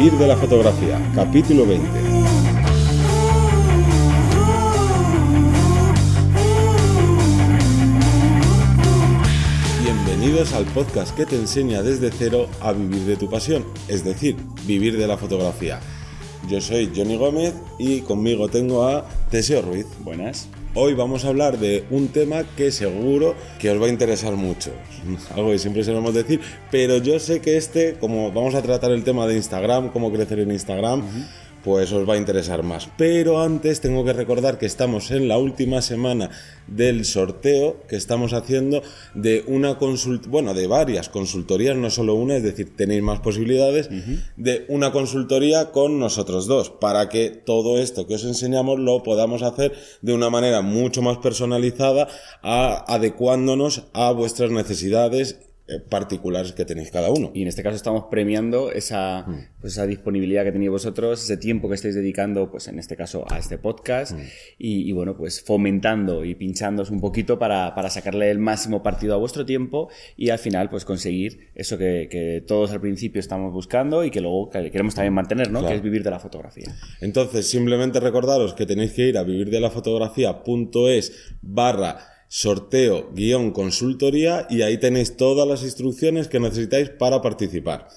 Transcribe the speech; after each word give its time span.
Vivir 0.00 0.18
de 0.18 0.26
la 0.28 0.36
fotografía, 0.38 0.98
capítulo 1.14 1.66
20. 1.66 1.86
Bienvenidos 9.82 10.54
al 10.54 10.64
podcast 10.64 11.14
que 11.14 11.26
te 11.26 11.36
enseña 11.36 11.82
desde 11.82 12.10
cero 12.10 12.48
a 12.62 12.72
vivir 12.72 13.02
de 13.02 13.16
tu 13.18 13.28
pasión, 13.28 13.66
es 13.88 14.02
decir, 14.02 14.36
vivir 14.64 14.96
de 14.96 15.06
la 15.06 15.18
fotografía. 15.18 15.80
Yo 16.48 16.62
soy 16.62 16.90
Johnny 16.96 17.16
Gómez 17.16 17.52
y 17.78 18.00
conmigo 18.00 18.48
tengo 18.48 18.88
a 18.88 19.06
Teseo 19.30 19.60
Ruiz. 19.60 19.84
Buenas. 20.02 20.48
Hoy 20.72 20.94
vamos 20.94 21.24
a 21.24 21.28
hablar 21.28 21.58
de 21.58 21.84
un 21.90 22.08
tema 22.08 22.44
que 22.56 22.70
seguro 22.70 23.34
que 23.58 23.70
os 23.70 23.82
va 23.82 23.86
a 23.86 23.88
interesar 23.88 24.34
mucho. 24.36 24.70
Algo 25.34 25.50
que 25.50 25.58
siempre 25.58 25.82
solemos 25.82 26.14
decir, 26.14 26.40
pero 26.70 26.98
yo 26.98 27.18
sé 27.18 27.40
que 27.40 27.56
este, 27.56 27.94
como 27.94 28.30
vamos 28.30 28.54
a 28.54 28.62
tratar 28.62 28.92
el 28.92 29.02
tema 29.02 29.26
de 29.26 29.34
Instagram, 29.34 29.88
cómo 29.88 30.12
crecer 30.12 30.38
en 30.38 30.52
Instagram, 30.52 31.02
pues 31.64 31.92
os 31.92 32.08
va 32.08 32.14
a 32.14 32.18
interesar 32.18 32.62
más. 32.62 32.88
Pero 32.96 33.40
antes 33.40 33.80
tengo 33.80 34.04
que 34.04 34.12
recordar 34.12 34.58
que 34.58 34.66
estamos 34.66 35.10
en 35.10 35.28
la 35.28 35.38
última 35.38 35.82
semana 35.82 36.30
del 36.66 37.04
sorteo 37.04 37.76
que 37.88 37.96
estamos 37.96 38.32
haciendo 38.32 38.82
de 39.14 39.44
una 39.46 39.78
consult 39.78 40.26
bueno, 40.26 40.54
de 40.54 40.66
varias 40.66 41.08
consultorías, 41.08 41.76
no 41.76 41.90
solo 41.90 42.14
una, 42.14 42.36
es 42.36 42.42
decir, 42.42 42.76
tenéis 42.76 43.02
más 43.02 43.20
posibilidades 43.20 43.88
de 44.36 44.64
una 44.68 44.92
consultoría 44.92 45.70
con 45.72 45.98
nosotros 45.98 46.46
dos, 46.46 46.70
para 46.70 47.08
que 47.08 47.30
todo 47.30 47.78
esto 47.78 48.06
que 48.06 48.14
os 48.14 48.24
enseñamos 48.24 48.78
lo 48.78 49.02
podamos 49.02 49.42
hacer 49.42 49.72
de 50.02 50.12
una 50.12 50.30
manera 50.30 50.62
mucho 50.62 51.02
más 51.02 51.18
personalizada, 51.18 52.08
adecuándonos 52.42 53.84
a 53.92 54.12
vuestras 54.12 54.50
necesidades 54.50 55.49
particulares 55.78 56.52
que 56.52 56.64
tenéis 56.64 56.90
cada 56.90 57.10
uno. 57.10 57.30
Y 57.34 57.42
en 57.42 57.48
este 57.48 57.62
caso 57.62 57.76
estamos 57.76 58.04
premiando 58.10 58.72
esa, 58.72 59.24
mm. 59.26 59.60
pues 59.60 59.74
esa 59.74 59.86
disponibilidad 59.86 60.44
que 60.44 60.52
tenéis 60.52 60.70
vosotros, 60.70 61.22
ese 61.22 61.36
tiempo 61.36 61.68
que 61.68 61.74
estáis 61.74 61.94
dedicando, 61.94 62.50
pues 62.50 62.68
en 62.68 62.78
este 62.78 62.96
caso 62.96 63.24
a 63.30 63.38
este 63.38 63.58
podcast, 63.58 64.12
mm. 64.12 64.22
y, 64.58 64.92
bueno, 64.92 65.16
pues 65.16 65.42
fomentando 65.42 66.24
y 66.24 66.34
pinchándoos 66.34 66.90
un 66.90 67.00
poquito 67.00 67.38
para, 67.38 67.74
para, 67.74 67.90
sacarle 67.90 68.30
el 68.30 68.38
máximo 68.38 68.82
partido 68.82 69.14
a 69.14 69.16
vuestro 69.16 69.44
tiempo 69.44 69.88
y 70.16 70.30
al 70.30 70.38
final 70.38 70.70
pues 70.70 70.84
conseguir 70.84 71.50
eso 71.54 71.76
que, 71.76 72.08
que 72.10 72.42
todos 72.46 72.70
al 72.70 72.80
principio 72.80 73.20
estamos 73.20 73.52
buscando 73.52 74.04
y 74.04 74.10
que 74.10 74.20
luego 74.20 74.50
queremos 74.50 74.94
también 74.94 75.14
mantener, 75.14 75.50
¿no? 75.50 75.66
Que 75.66 75.74
es 75.74 75.82
vivir 75.82 76.02
de 76.02 76.10
la 76.10 76.18
fotografía. 76.18 76.74
Entonces, 77.00 77.48
simplemente 77.48 78.00
recordaros 78.00 78.54
que 78.54 78.66
tenéis 78.66 78.92
que 78.92 79.08
ir 79.08 79.18
a 79.18 79.22
vivirdelafotografía.es 79.22 81.36
barra 81.42 82.09
sorteo 82.32 83.10
guion 83.12 83.50
consultoría 83.50 84.46
y 84.48 84.62
ahí 84.62 84.78
tenéis 84.78 85.16
todas 85.16 85.48
las 85.48 85.64
instrucciones 85.64 86.28
que 86.28 86.38
necesitáis 86.38 86.88
para 86.88 87.20
participar. 87.20 87.88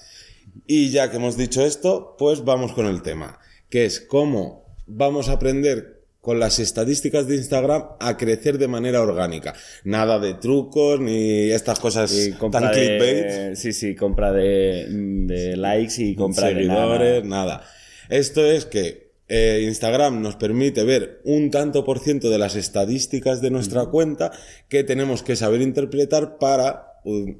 Y 0.66 0.90
ya 0.90 1.08
que 1.08 1.18
hemos 1.18 1.36
dicho 1.36 1.64
esto, 1.64 2.16
pues 2.18 2.44
vamos 2.44 2.72
con 2.72 2.86
el 2.86 3.02
tema, 3.02 3.38
que 3.70 3.84
es 3.84 4.00
cómo 4.00 4.76
vamos 4.86 5.28
a 5.28 5.34
aprender 5.34 6.02
con 6.20 6.40
las 6.40 6.58
estadísticas 6.58 7.28
de 7.28 7.36
Instagram 7.36 7.90
a 8.00 8.16
crecer 8.16 8.58
de 8.58 8.66
manera 8.66 9.02
orgánica. 9.02 9.54
Nada 9.84 10.18
de 10.18 10.34
trucos 10.34 10.98
ni 10.98 11.50
estas 11.50 11.78
cosas 11.78 12.12
tan 12.50 12.70
clickbait. 12.72 13.54
Sí, 13.54 13.72
sí, 13.72 13.94
compra 13.94 14.32
de, 14.32 15.54
likes 15.56 16.02
y 16.02 16.16
compra 16.16 16.48
de 16.48 16.64
nada. 16.64 17.20
nada. 17.22 17.64
Esto 18.08 18.44
es 18.44 18.64
que 18.64 19.03
eh, 19.28 19.62
Instagram 19.64 20.20
nos 20.20 20.36
permite 20.36 20.84
ver 20.84 21.20
un 21.24 21.50
tanto 21.50 21.84
por 21.84 21.98
ciento 21.98 22.30
de 22.30 22.38
las 22.38 22.56
estadísticas 22.56 23.40
de 23.40 23.50
nuestra 23.50 23.86
cuenta 23.86 24.32
que 24.68 24.84
tenemos 24.84 25.22
que 25.22 25.36
saber 25.36 25.62
interpretar 25.62 26.38
para 26.38 27.00
uh, 27.04 27.32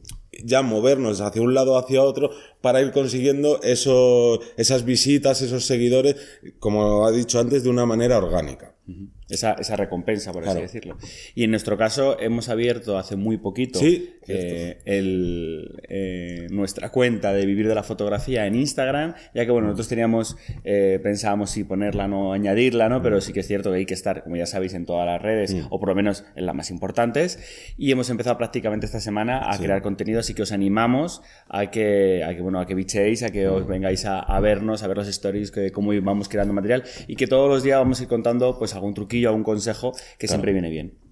ya 0.42 0.62
movernos 0.62 1.20
hacia 1.20 1.42
un 1.42 1.54
lado 1.54 1.74
o 1.74 1.78
hacia 1.78 2.02
otro 2.02 2.30
para 2.60 2.80
ir 2.80 2.92
consiguiendo 2.92 3.60
eso, 3.62 4.40
esas 4.56 4.84
visitas, 4.84 5.42
esos 5.42 5.64
seguidores, 5.66 6.16
como 6.58 7.06
ha 7.06 7.12
dicho 7.12 7.38
antes, 7.38 7.62
de 7.62 7.70
una 7.70 7.86
manera 7.86 8.18
orgánica. 8.18 8.74
Esa, 9.26 9.54
recompensa, 9.76 10.32
por 10.32 10.46
así 10.46 10.60
decirlo. 10.60 10.98
Y 11.34 11.44
en 11.44 11.50
nuestro 11.50 11.78
caso 11.78 12.20
hemos 12.20 12.50
abierto 12.50 12.98
hace 12.98 13.16
muy 13.16 13.38
poquito 13.38 13.80
eh, 13.82 14.80
eh, 14.84 16.46
nuestra 16.50 16.90
cuenta 16.90 17.32
de 17.32 17.46
vivir 17.46 17.66
de 17.66 17.74
la 17.74 17.82
fotografía 17.82 18.46
en 18.46 18.54
Instagram, 18.54 19.14
ya 19.34 19.46
que 19.46 19.50
bueno, 19.50 19.68
nosotros 19.68 19.88
teníamos, 19.88 20.36
eh, 20.62 21.00
pensábamos 21.02 21.50
si 21.50 21.64
ponerla 21.64 22.04
o 22.06 22.34
añadirla, 22.34 22.90
¿no? 22.90 23.00
Pero 23.02 23.22
sí 23.22 23.32
que 23.32 23.40
es 23.40 23.46
cierto 23.46 23.70
que 23.70 23.78
hay 23.78 23.86
que 23.86 23.94
estar, 23.94 24.24
como 24.24 24.36
ya 24.36 24.44
sabéis, 24.44 24.74
en 24.74 24.84
todas 24.84 25.06
las 25.06 25.22
redes, 25.22 25.54
mm. 25.54 25.68
o 25.70 25.80
por 25.80 25.88
lo 25.88 25.94
menos 25.94 26.26
en 26.36 26.44
las 26.44 26.54
más 26.54 26.70
importantes. 26.70 27.38
Y 27.78 27.90
hemos 27.92 28.10
empezado 28.10 28.36
prácticamente 28.36 28.84
esta 28.84 29.00
semana 29.00 29.50
a 29.50 29.58
crear 29.58 29.80
contenido, 29.80 30.20
así 30.20 30.34
que 30.34 30.42
os 30.42 30.52
animamos 30.52 31.22
a 31.48 31.70
que, 31.70 32.22
a 32.24 32.34
que, 32.34 32.42
bueno, 32.42 32.60
a 32.60 32.66
que 32.66 32.74
bichéis, 32.74 33.22
a 33.22 33.30
que 33.30 33.48
os 33.48 33.64
mm. 33.64 33.68
vengáis 33.68 34.04
a, 34.04 34.38
vernos, 34.40 34.82
a 34.82 34.86
ver 34.86 34.98
los 34.98 35.08
stories, 35.08 35.50
que 35.50 35.72
cómo 35.72 35.92
vamos 36.02 36.28
creando 36.28 36.52
material, 36.52 36.84
y 37.06 37.16
que 37.16 37.26
todos 37.26 37.48
los 37.48 37.62
días 37.62 37.78
vamos 37.78 38.00
a 38.00 38.02
ir 38.02 38.08
contando 38.10 38.58
pues 38.58 38.74
algún 38.74 38.92
truquillo 38.92 39.13
a 39.24 39.32
un 39.32 39.42
consejo 39.42 39.92
que 40.18 40.28
siempre 40.28 40.52
viene 40.52 40.70
bien. 40.70 41.03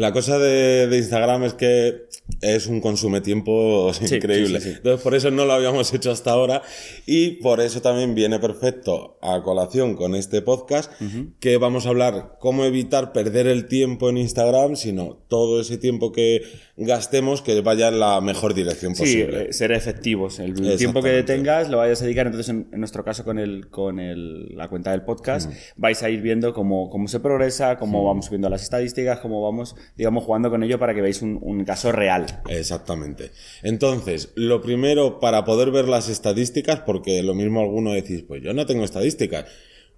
La 0.00 0.12
cosa 0.12 0.38
de, 0.38 0.88
Instagram 0.96 1.44
es 1.44 1.52
que 1.52 2.06
es 2.40 2.68
un 2.68 2.80
consume 2.80 3.20
tiempo 3.20 3.92
increíble. 4.00 4.58
Entonces, 4.64 5.02
por 5.02 5.14
eso 5.14 5.30
no 5.30 5.44
lo 5.44 5.52
habíamos 5.52 5.92
hecho 5.92 6.10
hasta 6.10 6.30
ahora 6.30 6.62
y 7.04 7.32
por 7.42 7.60
eso 7.60 7.82
también 7.82 8.14
viene 8.14 8.38
perfecto 8.38 9.18
a 9.20 9.42
colación 9.42 9.96
con 9.96 10.14
este 10.14 10.40
podcast 10.40 10.90
que 11.38 11.58
vamos 11.58 11.84
a 11.84 11.90
hablar 11.90 12.38
cómo 12.40 12.64
evitar 12.64 13.12
perder 13.12 13.46
el 13.46 13.68
tiempo 13.68 14.08
en 14.08 14.16
Instagram, 14.16 14.76
sino 14.76 15.18
todo 15.28 15.60
ese 15.60 15.76
tiempo 15.76 16.12
que 16.12 16.44
gastemos 16.78 17.42
que 17.42 17.60
vaya 17.60 17.88
en 17.88 18.00
la 18.00 18.22
mejor 18.22 18.54
dirección 18.54 18.94
posible. 18.94 19.38
Sí, 19.38 19.46
eh, 19.50 19.52
ser 19.52 19.72
efectivos. 19.72 20.38
El 20.38 20.54
tiempo 20.78 21.02
que 21.02 21.22
tengas 21.24 21.68
lo 21.68 21.76
vayas 21.76 22.00
a 22.00 22.04
dedicar. 22.04 22.26
Entonces, 22.26 22.48
en, 22.48 22.68
nuestro 22.72 23.04
caso, 23.04 23.22
con, 23.22 23.38
el, 23.38 23.68
con 23.68 24.00
el, 24.00 24.56
la 24.56 24.68
cuenta 24.68 24.92
del 24.92 25.02
podcast, 25.02 25.52
vais 25.76 26.02
a 26.02 26.08
ir 26.08 26.22
viendo 26.22 26.54
cómo, 26.54 26.88
cómo 26.88 27.06
se 27.06 27.20
progresa, 27.20 27.76
cómo 27.76 28.04
vamos 28.06 28.26
subiendo 28.26 28.48
las 28.48 28.62
estadísticas, 28.62 29.20
cómo 29.20 29.42
vamos, 29.42 29.76
digamos, 29.96 30.24
jugando 30.24 30.50
con 30.50 30.62
ello 30.62 30.78
para 30.78 30.94
que 30.94 31.00
veáis 31.00 31.22
un, 31.22 31.64
caso 31.64 31.92
real. 31.92 32.26
Exactamente. 32.48 33.30
Entonces, 33.62 34.32
lo 34.34 34.60
primero, 34.60 35.20
para 35.20 35.44
poder 35.44 35.70
ver 35.70 35.88
las 35.88 36.08
estadísticas, 36.08 36.80
porque 36.80 37.22
lo 37.22 37.34
mismo 37.34 37.60
alguno 37.60 37.92
decís, 37.92 38.22
pues 38.26 38.42
yo 38.42 38.54
no 38.54 38.66
tengo 38.66 38.84
estadísticas, 38.84 39.46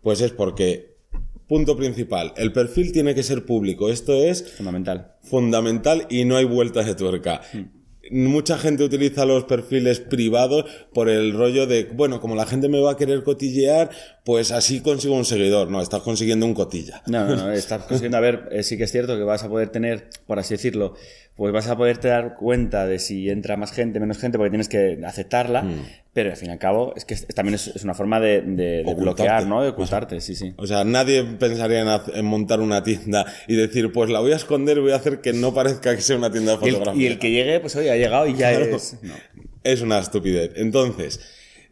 pues 0.02 0.20
es 0.20 0.32
porque 0.32 0.92
Punto 1.52 1.76
principal, 1.76 2.32
el 2.38 2.50
perfil 2.50 2.92
tiene 2.92 3.14
que 3.14 3.22
ser 3.22 3.44
público. 3.44 3.90
Esto 3.90 4.14
es 4.14 4.52
fundamental. 4.52 5.16
Fundamental 5.20 6.06
y 6.08 6.24
no 6.24 6.36
hay 6.36 6.46
vueltas 6.46 6.86
de 6.86 6.94
tuerca. 6.94 7.42
Hmm. 7.52 7.81
Mucha 8.10 8.58
gente 8.58 8.82
utiliza 8.82 9.24
los 9.24 9.44
perfiles 9.44 10.00
privados 10.00 10.64
por 10.92 11.08
el 11.08 11.32
rollo 11.32 11.66
de, 11.66 11.84
bueno, 11.84 12.20
como 12.20 12.34
la 12.34 12.46
gente 12.46 12.68
me 12.68 12.80
va 12.80 12.92
a 12.92 12.96
querer 12.96 13.22
cotillear, 13.22 13.90
pues 14.24 14.50
así 14.50 14.80
consigo 14.80 15.14
un 15.14 15.24
seguidor. 15.24 15.70
No, 15.70 15.80
estás 15.80 16.02
consiguiendo 16.02 16.44
un 16.44 16.54
cotilla. 16.54 17.02
No, 17.06 17.26
no, 17.26 17.36
no 17.36 17.52
estás 17.52 17.84
consiguiendo, 17.84 18.18
a 18.18 18.20
ver, 18.20 18.48
eh, 18.50 18.62
sí 18.62 18.76
que 18.76 18.84
es 18.84 18.92
cierto 18.92 19.16
que 19.16 19.22
vas 19.22 19.44
a 19.44 19.48
poder 19.48 19.68
tener, 19.68 20.08
por 20.26 20.38
así 20.38 20.54
decirlo, 20.54 20.94
pues 21.36 21.52
vas 21.52 21.68
a 21.68 21.76
poderte 21.76 22.08
dar 22.08 22.34
cuenta 22.36 22.86
de 22.86 22.98
si 22.98 23.30
entra 23.30 23.56
más 23.56 23.72
gente, 23.72 24.00
menos 24.00 24.18
gente, 24.18 24.36
porque 24.36 24.50
tienes 24.50 24.68
que 24.68 24.98
aceptarla, 25.06 25.62
hmm. 25.62 25.84
Pero 26.12 26.30
al 26.30 26.36
fin 26.36 26.48
y 26.48 26.52
al 26.52 26.58
cabo 26.58 26.92
es 26.94 27.04
que 27.06 27.16
también 27.16 27.54
es, 27.54 27.82
una 27.82 27.94
forma 27.94 28.20
de, 28.20 28.84
bloquear, 28.96 29.46
¿no? 29.46 29.62
De 29.62 29.70
ocultarte, 29.70 30.20
sí, 30.20 30.34
sí. 30.34 30.52
O 30.56 30.66
sea, 30.66 30.84
nadie 30.84 31.24
pensaría 31.24 32.02
en, 32.14 32.24
montar 32.24 32.60
una 32.60 32.82
tienda 32.82 33.24
y 33.48 33.54
decir, 33.54 33.92
pues 33.92 34.10
la 34.10 34.20
voy 34.20 34.32
a 34.32 34.36
esconder 34.36 34.76
y 34.76 34.80
voy 34.80 34.92
a 34.92 34.96
hacer 34.96 35.20
que 35.20 35.32
no 35.32 35.54
parezca 35.54 35.94
que 35.96 36.02
sea 36.02 36.16
una 36.16 36.30
tienda 36.30 36.52
de 36.52 36.58
fotografía. 36.58 37.02
Y 37.02 37.06
el, 37.06 37.18
que 37.18 37.30
llegue, 37.30 37.60
pues 37.60 37.76
oye, 37.76 37.90
ha 37.90 37.96
llegado 37.96 38.26
y 38.26 38.34
ya 38.34 38.52
es... 38.52 38.98
Es 39.64 39.80
una 39.80 39.98
estupidez. 39.98 40.52
Entonces... 40.56 41.20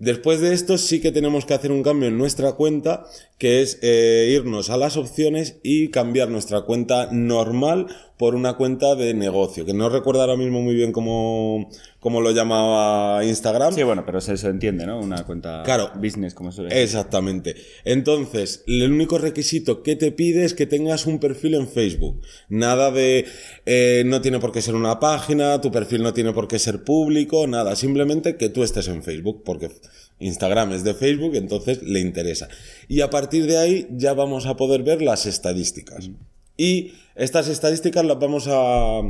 Después 0.00 0.40
de 0.40 0.54
esto 0.54 0.78
sí 0.78 1.02
que 1.02 1.12
tenemos 1.12 1.44
que 1.44 1.52
hacer 1.52 1.70
un 1.70 1.82
cambio 1.82 2.08
en 2.08 2.16
nuestra 2.16 2.52
cuenta, 2.52 3.04
que 3.36 3.60
es 3.60 3.78
eh, 3.82 4.30
irnos 4.32 4.70
a 4.70 4.78
las 4.78 4.96
opciones 4.96 5.58
y 5.62 5.88
cambiar 5.88 6.30
nuestra 6.30 6.62
cuenta 6.62 7.10
normal 7.12 7.88
por 8.20 8.34
una 8.34 8.52
cuenta 8.52 8.96
de 8.96 9.14
negocio, 9.14 9.64
que 9.64 9.72
no 9.72 9.88
recuerdo 9.88 10.20
ahora 10.20 10.36
mismo 10.36 10.60
muy 10.60 10.74
bien 10.74 10.92
cómo, 10.92 11.70
cómo 12.00 12.20
lo 12.20 12.32
llamaba 12.32 13.24
Instagram. 13.24 13.72
Sí, 13.72 13.82
bueno, 13.82 14.04
pero 14.04 14.20
se, 14.20 14.36
se 14.36 14.48
entiende, 14.48 14.84
¿no? 14.84 15.00
Una 15.00 15.24
cuenta 15.24 15.62
claro, 15.64 15.90
business, 15.94 16.34
como 16.34 16.52
se 16.52 16.64
ve. 16.64 16.82
Exactamente. 16.82 17.56
Entonces, 17.82 18.62
el 18.66 18.92
único 18.92 19.16
requisito 19.16 19.82
que 19.82 19.96
te 19.96 20.12
pide 20.12 20.44
es 20.44 20.52
que 20.52 20.66
tengas 20.66 21.06
un 21.06 21.18
perfil 21.18 21.54
en 21.54 21.66
Facebook. 21.66 22.20
Nada 22.50 22.90
de, 22.90 23.24
eh, 23.64 24.02
no 24.04 24.20
tiene 24.20 24.38
por 24.38 24.52
qué 24.52 24.60
ser 24.60 24.74
una 24.74 25.00
página, 25.00 25.58
tu 25.62 25.72
perfil 25.72 26.02
no 26.02 26.12
tiene 26.12 26.34
por 26.34 26.46
qué 26.46 26.58
ser 26.58 26.84
público, 26.84 27.46
nada. 27.46 27.74
Simplemente 27.74 28.36
que 28.36 28.50
tú 28.50 28.62
estés 28.62 28.88
en 28.88 29.02
Facebook, 29.02 29.44
porque 29.46 29.70
Instagram 30.18 30.74
es 30.74 30.84
de 30.84 30.92
Facebook, 30.92 31.36
entonces 31.36 31.82
le 31.82 32.00
interesa. 32.00 32.48
Y 32.86 33.00
a 33.00 33.08
partir 33.08 33.46
de 33.46 33.56
ahí 33.56 33.86
ya 33.92 34.12
vamos 34.12 34.44
a 34.44 34.58
poder 34.58 34.82
ver 34.82 35.00
las 35.00 35.24
estadísticas. 35.24 36.10
Y 36.58 36.92
estas 37.20 37.48
estadísticas 37.48 38.02
las 38.04 38.18
vamos 38.18 38.48
a, 38.50 39.02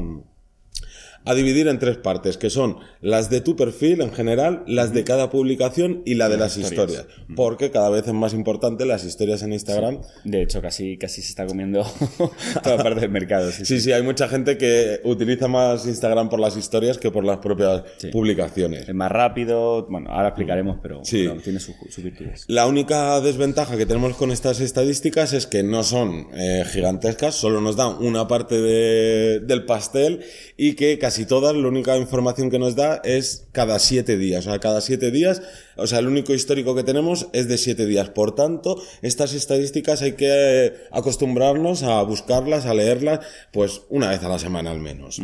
a 1.24 1.34
dividir 1.34 1.68
en 1.68 1.78
tres 1.78 1.96
partes, 1.98 2.36
que 2.38 2.50
son 2.50 2.78
las 3.00 3.30
de 3.30 3.40
tu 3.40 3.56
perfil 3.56 4.00
en 4.00 4.12
general, 4.12 4.62
las 4.66 4.92
de 4.92 5.04
cada 5.04 5.30
publicación 5.30 6.02
y 6.06 6.14
la 6.14 6.28
de 6.28 6.36
las 6.36 6.56
historias. 6.56 7.06
Porque 7.36 7.70
cada 7.70 7.90
vez 7.90 8.06
es 8.06 8.14
más 8.14 8.32
importante 8.32 8.86
las 8.86 9.04
historias 9.04 9.42
en 9.42 9.52
Instagram. 9.52 10.00
De 10.24 10.42
hecho, 10.42 10.62
casi, 10.62 10.96
casi 10.96 11.22
se 11.22 11.28
está 11.28 11.46
comiendo 11.46 11.84
toda 12.62 12.76
parte 12.78 13.00
del 13.00 13.10
mercado. 13.10 13.50
Sí 13.52 13.80
sí, 13.80 13.92
hay 13.92 14.02
mucha 14.02 14.28
gente 14.28 14.56
que 14.56 15.00
utiliza 15.04 15.48
más 15.48 15.86
Instagram 15.86 16.28
por 16.28 16.40
las 16.40 16.56
historias 16.56 16.98
que 16.98 17.10
por 17.10 17.24
las 17.24 17.38
propias 17.38 17.82
publicaciones. 18.12 18.88
Es 18.88 18.94
más 18.94 19.12
rápido, 19.12 19.86
bueno, 19.88 20.10
ahora 20.10 20.28
explicaremos, 20.28 20.78
pero 20.82 21.02
tiene 21.02 21.60
sus 21.60 21.76
virtudes. 22.02 22.44
La 22.48 22.66
única 22.66 23.20
desventaja 23.20 23.76
que 23.76 23.86
tenemos 23.86 24.16
con 24.16 24.30
estas 24.30 24.60
estadísticas 24.60 25.32
es 25.32 25.46
que 25.46 25.62
no 25.62 25.82
son 25.82 26.28
eh, 26.34 26.64
gigantescas, 26.66 27.34
solo 27.34 27.60
nos 27.60 27.76
dan 27.76 27.96
una 28.00 28.26
parte 28.26 28.60
del 28.60 29.64
pastel 29.64 30.20
y 30.56 30.74
que 30.74 30.98
casi 30.98 31.09
todas, 31.26 31.54
la 31.54 31.68
única 31.68 31.96
información 31.96 32.50
que 32.50 32.58
nos 32.58 32.76
da 32.76 33.00
es 33.04 33.46
cada 33.52 33.78
siete 33.78 34.16
días. 34.16 34.46
O 34.46 34.50
sea, 34.50 34.58
cada 34.58 34.80
siete 34.80 35.10
días, 35.10 35.42
o 35.76 35.86
sea, 35.86 35.98
el 35.98 36.06
único 36.06 36.34
histórico 36.34 36.74
que 36.74 36.82
tenemos 36.82 37.28
es 37.32 37.48
de 37.48 37.58
siete 37.58 37.86
días. 37.86 38.10
Por 38.10 38.34
tanto, 38.34 38.80
estas 39.02 39.34
estadísticas 39.34 40.02
hay 40.02 40.12
que 40.12 40.74
acostumbrarnos 40.90 41.82
a 41.82 42.02
buscarlas, 42.02 42.66
a 42.66 42.74
leerlas, 42.74 43.20
pues 43.52 43.82
una 43.88 44.08
vez 44.08 44.22
a 44.22 44.28
la 44.28 44.38
semana 44.38 44.70
al 44.70 44.80
menos. 44.80 45.20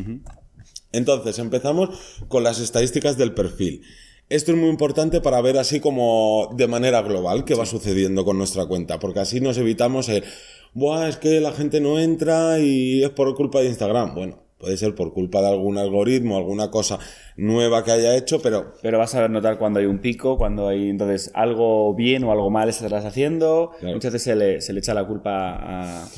Entonces, 0.93 1.39
empezamos 1.39 1.91
con 2.29 2.43
las 2.43 2.61
estadísticas 2.61 3.17
del 3.17 3.35
perfil. 3.35 3.83
Esto 4.29 4.51
es 4.51 4.59
muy 4.59 4.71
importante 4.71 5.21
para 5.21 5.41
ver 5.41 5.57
así 5.57 5.79
como 5.79 6.53
de 6.57 6.67
manera 6.67 7.01
global 7.03 7.45
qué 7.45 7.55
va 7.55 7.65
sucediendo 7.65 8.25
con 8.25 8.39
nuestra 8.39 8.67
cuenta, 8.67 8.99
porque 8.99 9.21
así 9.21 9.41
nos 9.41 9.57
evitamos 9.57 10.09
el, 10.09 10.25
Buah, 10.77 11.09
es 11.09 11.17
que 11.17 11.41
la 11.41 11.53
gente 11.53 11.81
no 11.81 11.99
entra 11.99 12.59
y 12.59 13.03
es 13.03 13.09
por 13.09 13.35
culpa 13.35 13.61
de 13.61 13.69
Instagram. 13.69 14.15
Bueno, 14.15 14.46
Puede 14.59 14.79
ser 14.79 14.95
por 14.95 15.13
culpa 15.13 15.43
de 15.43 15.49
algún 15.49 15.77
algoritmo, 15.77 16.39
alguna 16.39 16.71
cosa 16.71 16.99
nueva 17.37 17.85
que 17.85 17.93
haya 17.93 18.17
hecho, 18.17 18.41
pero... 18.41 18.73
Pero 18.81 18.99
vas 18.99 19.15
a 19.15 19.21
ver 19.21 19.31
notar 19.31 19.59
cuando 19.59 19.81
hay 19.81 19.87
un 19.87 19.99
pico, 19.99 20.39
cuando 20.39 20.69
hay 20.69 20.89
entonces 20.89 21.31
algo 21.35 21.95
bien 21.95 22.25
o 22.25 22.33
algo 22.33 22.49
mal 22.49 22.71
estás 22.71 23.05
haciendo. 23.05 23.73
Muchas 23.83 24.15
veces 24.15 24.23
se 24.23 24.35
le, 24.35 24.61
se 24.63 24.73
le, 24.73 24.79
echa 24.79 24.95
la 24.95 25.07
culpa 25.07 25.57
a, 25.57 26.09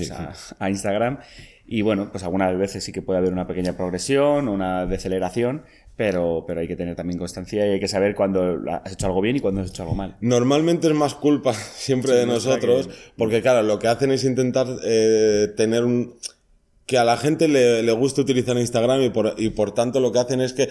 a, 0.60 0.70
Instagram. 0.70 1.18
Y 1.66 1.82
bueno, 1.82 2.10
pues 2.12 2.22
algunas 2.22 2.56
veces 2.56 2.84
sí 2.84 2.92
que 2.92 3.02
puede 3.02 3.18
haber 3.18 3.32
una 3.32 3.46
pequeña 3.46 3.76
progresión, 3.76 4.48
una 4.48 4.86
deceleración, 4.86 5.64
pero, 5.96 6.44
pero 6.46 6.60
hay 6.60 6.68
que 6.68 6.76
tener 6.76 6.94
también 6.94 7.18
constancia 7.18 7.66
y 7.66 7.72
hay 7.72 7.80
que 7.80 7.88
saber 7.88 8.14
cuándo 8.14 8.56
has 8.70 8.92
hecho 8.92 9.06
algo 9.06 9.20
bien 9.20 9.36
y 9.36 9.40
cuándo 9.40 9.62
has 9.62 9.70
hecho 9.70 9.82
algo 9.82 9.96
mal. 9.96 10.16
Normalmente 10.20 10.86
es 10.86 10.94
más 10.94 11.14
culpa 11.14 11.52
siempre 11.74 12.12
de 12.12 12.24
nosotros, 12.24 12.88
porque 13.16 13.42
claro, 13.42 13.66
lo 13.66 13.80
que 13.80 13.88
hacen 13.88 14.12
es 14.12 14.22
intentar 14.22 14.68
eh, 14.84 15.48
tener 15.56 15.84
un 15.84 16.14
que 16.88 16.96
a 16.96 17.04
la 17.04 17.18
gente 17.18 17.48
le, 17.48 17.82
le 17.82 17.92
gusta 17.92 18.22
utilizar 18.22 18.56
Instagram 18.56 19.02
y 19.02 19.10
por, 19.10 19.34
y 19.36 19.50
por 19.50 19.72
tanto 19.72 20.00
lo 20.00 20.10
que 20.10 20.20
hacen 20.20 20.40
es 20.40 20.54
que 20.54 20.70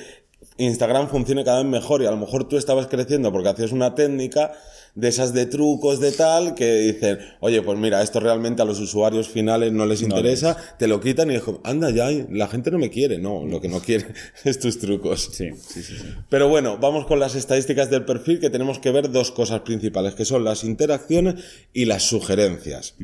Instagram 0.58 1.10
funcione 1.10 1.46
cada 1.46 1.62
vez 1.62 1.72
mejor 1.72 2.02
y 2.02 2.08
a 2.08 2.12
lo 2.12 2.18
mejor 2.18 2.50
tú 2.50 2.58
estabas 2.58 2.88
creciendo 2.88 3.31
porque 3.31 3.50
hacías 3.50 3.72
una 3.72 3.94
técnica 3.94 4.52
de 4.96 5.10
esas 5.10 5.31
de 5.31 5.46
trucos 5.46 6.00
de 6.00 6.12
tal 6.12 6.56
que 6.56 6.74
dicen, 6.78 7.19
oye, 7.40 7.62
pues 7.62 7.78
mira, 7.78 8.02
esto 8.02 8.19
realmente 8.19 8.64
a 8.64 8.66
los 8.66 8.80
usuarios 8.80 9.28
finales 9.28 9.72
no 9.72 9.86
les 9.86 10.02
interesa, 10.02 10.58
te 10.80 10.88
lo 10.88 11.00
quitan 11.00 11.30
y 11.30 11.36
dijo, 11.36 11.62
anda 11.64 11.92
ya, 11.92 12.10
la 12.31 12.48
gente 12.48 12.72
no 12.72 12.80
me 12.80 12.90
quiere, 12.90 13.20
no, 13.20 13.46
lo 13.46 13.62
que 13.62 13.70
no 13.70 13.80
quiere 13.80 14.08
es 14.44 14.60
tus 14.60 14.80
trucos. 14.80 15.30
Sí, 15.31 15.52
sí, 15.56 15.84
sí, 15.84 15.94
Pero 16.30 16.50
bueno, 16.50 16.80
vamos 16.80 17.06
con 17.06 17.20
las 17.20 17.36
estadísticas 17.36 17.92
del 17.92 18.06
perfil 18.06 18.40
que 18.40 18.50
tenemos 18.50 18.80
que 18.80 18.90
ver 18.90 19.12
dos 19.12 19.30
cosas 19.30 19.62
principales, 19.62 20.16
que 20.16 20.25
son 20.25 20.44
las 20.44 20.63
interacciones 20.63 21.36
y 21.74 21.86
las 21.86 22.02
sugerencias. 22.02 22.96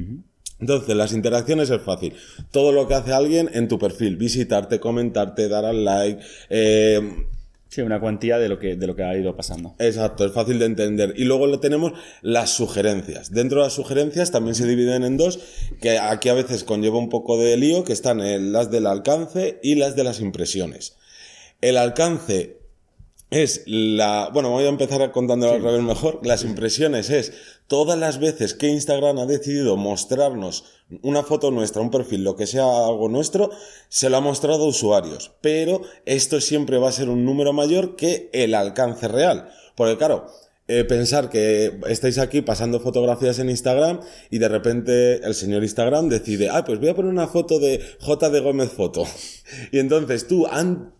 Entonces, 0.64 0.96
las 0.96 1.12
interacciones 1.12 1.70
es 1.70 1.82
fácil. 1.82 2.14
Todo 2.52 2.72
lo 2.72 2.88
que 2.88 2.94
hace 2.94 3.12
alguien 3.12 3.50
en 3.54 3.68
tu 3.68 3.78
perfil, 3.78 4.16
visitarte, 4.16 4.80
comentarte, 4.80 5.50
dar 5.50 5.66
al 5.66 5.84
like, 5.84 6.24
eh, 6.50 7.26
Sí, 7.68 7.82
una 7.82 8.00
cuantía 8.00 8.38
de 8.38 8.50
lo 8.50 8.60
que, 8.60 8.76
de 8.76 8.86
lo 8.86 8.96
que 8.96 9.04
ha 9.04 9.18
ido 9.18 9.36
pasando. 9.36 9.74
Exacto, 9.80 10.26
es 10.26 10.32
fácil 10.32 10.60
de 10.60 10.66
entender. 10.66 11.16
Y 11.18 11.26
luego 11.26 11.60
tenemos 11.60 11.94
las 12.22 12.52
sugerencias. 12.52 13.32
Dentro 13.32 13.60
de 13.60 13.64
las 13.66 13.74
sugerencias 13.74 14.30
también 14.30 14.54
se 14.54 14.68
dividen 14.68 15.04
en 15.04 15.18
dos, 15.18 15.40
que 15.82 15.98
aquí 15.98 16.30
a 16.30 16.36
veces 16.36 16.64
conlleva 16.64 17.00
un 17.00 17.10
poco 17.10 17.38
de 17.40 17.58
lío, 17.58 17.84
que 17.84 17.92
están 17.92 18.20
las 18.54 18.70
del 18.70 18.86
alcance 18.86 19.60
y 19.64 19.74
las 19.74 19.96
de 19.96 20.04
las 20.04 20.22
impresiones. 20.22 20.96
El 21.62 21.78
alcance 21.78 22.63
es 23.30 23.64
la... 23.66 24.30
Bueno, 24.34 24.50
voy 24.50 24.66
a 24.66 24.70
empezar 24.70 25.12
contando 25.12 25.52
al 25.52 25.64
revés 25.64 25.82
mejor. 25.82 26.20
Las 26.24 26.44
impresiones 26.44 27.10
es 27.10 27.34
todas 27.68 27.98
las 27.98 28.20
veces 28.20 28.54
que 28.54 28.68
Instagram 28.68 29.18
ha 29.20 29.26
decidido 29.26 29.78
mostrarnos 29.78 30.66
una 31.02 31.24
foto 31.24 31.50
nuestra, 31.50 31.82
un 31.82 31.90
perfil, 31.90 32.24
lo 32.24 32.36
que 32.36 32.46
sea 32.46 32.64
algo 32.64 33.10
nuestro, 33.10 33.50
se 33.90 34.10
lo 34.10 34.18
ha 34.18 34.22
mostrado 34.22 34.66
a 34.66 34.68
usuarios. 34.68 35.32
Pero 35.42 35.82
esto 36.06 36.42
siempre 36.42 36.78
va 36.78 36.90
a 36.90 36.94
ser 36.94 37.10
un 37.10 37.26
número 37.26 37.54
mayor 37.54 37.96
que 37.96 38.30
el 38.34 38.54
alcance 38.54 39.08
real. 39.08 39.50
Porque 39.76 39.98
claro, 39.98 40.28
eh, 40.66 40.86
pensar 40.86 41.30
que 41.30 41.78
estáis 41.90 42.18
aquí 42.18 42.42
pasando 42.42 42.80
fotografías 42.80 43.38
en 43.40 43.50
Instagram 43.50 44.00
y 44.30 44.38
de 44.38 44.48
repente 44.48 45.16
el 45.26 45.34
señor 45.36 45.62
Instagram 45.62 46.08
decide, 46.08 46.50
ah, 46.50 46.64
pues 46.64 46.80
voy 46.80 46.88
a 46.88 46.96
poner 46.96 47.12
una 47.12 47.28
foto 47.28 47.60
de 47.60 47.82
J 48.00 48.30
de 48.30 48.40
Gómez 48.40 48.70
Foto. 48.70 49.04
y 49.72 49.80
entonces 49.80 50.26
tú, 50.26 50.48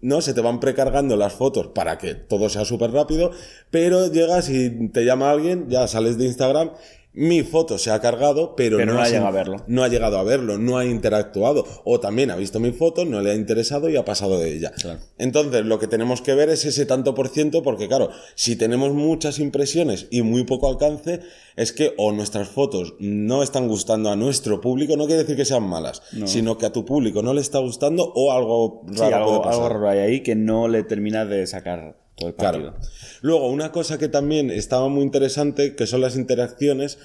no, 0.02 0.22
se 0.22 0.34
te 0.34 0.42
van 0.42 0.60
precargando 0.60 1.16
las 1.16 1.34
fotos 1.34 1.68
para 1.68 1.98
que 1.98 2.14
todo 2.14 2.50
sea 2.50 2.66
súper 2.66 2.92
rápido, 2.92 3.32
pero 3.72 4.12
llegas 4.12 4.50
y 4.50 4.90
te 4.90 5.06
llama 5.06 5.32
alguien, 5.32 5.70
ya 5.70 5.88
sales 5.88 6.18
de 6.18 6.26
Instagram 6.26 6.72
mi 7.14 7.44
foto 7.44 7.78
se 7.78 7.92
ha 7.92 8.02
cargado, 8.02 8.56
pero, 8.56 8.84
no, 8.86 9.00
ha 9.00 9.08
llegado 9.08 9.28
a 9.28 9.32
verlo. 9.32 9.58
No 9.68 9.84
ha 9.84 9.88
llegado 9.88 10.18
a 10.18 10.24
verlo, 10.24 10.58
no 10.58 10.78
ha 10.78 10.86
interactuado. 10.86 11.66
O 11.84 12.00
también 12.00 12.32
ha 12.32 12.36
visto 12.36 12.60
mi 12.60 12.72
foto, 12.72 13.06
no 13.06 13.22
le 13.22 13.32
ha 13.32 13.36
interesado 13.36 13.90
y 13.90 13.96
ha 13.96 14.06
pasado 14.06 14.40
de 14.40 14.56
ella. 14.56 14.72
Entonces, 15.18 15.64
lo 15.66 15.80
que 15.80 15.88
tenemos 15.88 16.22
que 16.22 16.34
ver 16.34 16.50
es 16.50 16.66
ese 16.66 16.86
tanto 16.86 17.14
por 17.14 17.30
ciento, 17.30 17.62
porque 17.62 17.88
claro, 17.88 18.10
si 18.36 18.56
tenemos 18.56 18.94
muchas 18.94 19.40
impresiones 19.40 20.08
y 20.10 20.24
muy 20.24 20.44
poco 20.44 20.68
alcance, 20.68 21.20
es 21.56 21.72
que 21.72 21.94
o 21.98 22.12
nuestras 22.12 22.50
fotos 22.50 22.96
no 23.00 23.44
están 23.44 23.68
gustando 23.68 24.10
a 24.10 24.16
nuestro 24.16 24.60
público, 24.60 24.98
no 24.98 25.06
quiere 25.06 25.22
decir 25.22 25.36
que 25.36 25.46
sean 25.46 25.64
malas, 25.64 26.02
sino 26.26 26.58
que 26.58 26.66
a 26.66 26.72
tu 26.72 26.84
público 26.84 27.22
no 27.22 27.34
le 27.34 27.42
está 27.42 27.60
gustando 27.60 28.12
o 28.16 28.32
algo 28.32 28.82
raro 28.88 29.16
algo, 29.16 29.28
puede 29.28 29.44
pasar. 29.44 29.54
algo 29.54 29.70
raro 29.70 29.90
hay 29.90 30.00
ahí 30.00 30.24
que 30.24 30.36
no 30.36 30.68
le 30.68 30.84
termina 30.84 31.26
de 31.26 31.46
sacar 31.46 32.03
Claro. 32.38 32.76
Luego, 33.22 33.50
una 33.50 33.72
cosa 33.72 33.98
que 33.98 34.08
también 34.08 34.50
estaba 34.52 34.88
muy 34.88 35.04
interesante, 35.04 35.76
que 35.76 35.88
son 35.88 36.02
las 36.02 36.16
interacciones, 36.16 37.00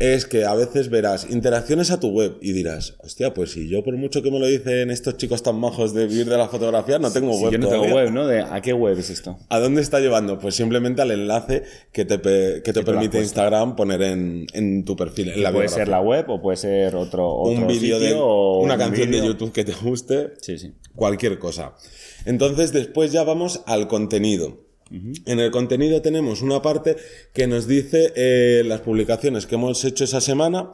es 0.00 0.24
que 0.24 0.46
a 0.46 0.54
veces 0.54 0.88
verás 0.88 1.28
interacciones 1.28 1.90
a 1.90 2.00
tu 2.00 2.08
web 2.08 2.38
y 2.40 2.52
dirás, 2.52 2.94
hostia, 3.00 3.34
pues 3.34 3.52
si 3.52 3.68
yo 3.68 3.84
por 3.84 3.94
mucho 3.98 4.22
que 4.22 4.30
me 4.30 4.38
lo 4.38 4.46
dicen 4.46 4.90
estos 4.90 5.18
chicos 5.18 5.42
tan 5.42 5.60
majos 5.60 5.92
de 5.92 6.06
vivir 6.06 6.26
de 6.26 6.38
la 6.38 6.48
fotografía, 6.48 6.98
no 6.98 7.12
tengo 7.12 7.38
web. 7.38 7.52
Yo 7.52 7.58
no 7.58 7.68
tengo 7.68 7.84
web, 7.84 8.10
¿no? 8.10 8.22
¿A 8.50 8.62
qué 8.62 8.72
web 8.72 8.98
es 8.98 9.10
esto? 9.10 9.38
¿A 9.50 9.60
dónde 9.60 9.82
está 9.82 10.00
llevando? 10.00 10.38
Pues 10.38 10.54
simplemente 10.54 11.02
al 11.02 11.10
enlace 11.10 11.64
que 11.92 12.06
te, 12.06 12.18
que 12.62 12.72
te 12.72 12.82
permite 12.82 13.20
Instagram 13.20 13.76
poner 13.76 14.00
en, 14.02 14.84
tu 14.86 14.96
perfil. 14.96 15.32
En 15.32 15.42
la 15.42 15.52
puede 15.52 15.68
ser 15.68 15.88
la 15.88 16.00
web 16.00 16.30
o 16.30 16.40
puede 16.40 16.56
ser 16.56 16.96
otro, 16.96 17.42
un 17.42 17.66
vídeo 17.66 18.00
de 18.00 18.14
una 18.14 18.78
canción 18.78 19.10
de 19.10 19.18
YouTube 19.18 19.52
que 19.52 19.64
te 19.64 19.74
guste. 19.74 20.32
Sí, 20.40 20.56
sí. 20.56 20.72
Cualquier 20.96 21.38
cosa. 21.38 21.74
Entonces 22.24 22.72
después 22.72 23.12
ya 23.12 23.24
vamos 23.24 23.62
al 23.66 23.88
contenido. 23.88 24.68
En 25.24 25.38
el 25.38 25.52
contenido 25.52 26.02
tenemos 26.02 26.42
una 26.42 26.62
parte 26.62 26.96
que 27.32 27.46
nos 27.46 27.68
dice 27.68 28.12
eh, 28.16 28.64
las 28.66 28.80
publicaciones 28.80 29.46
que 29.46 29.54
hemos 29.54 29.84
hecho 29.84 30.02
esa 30.02 30.20
semana 30.20 30.72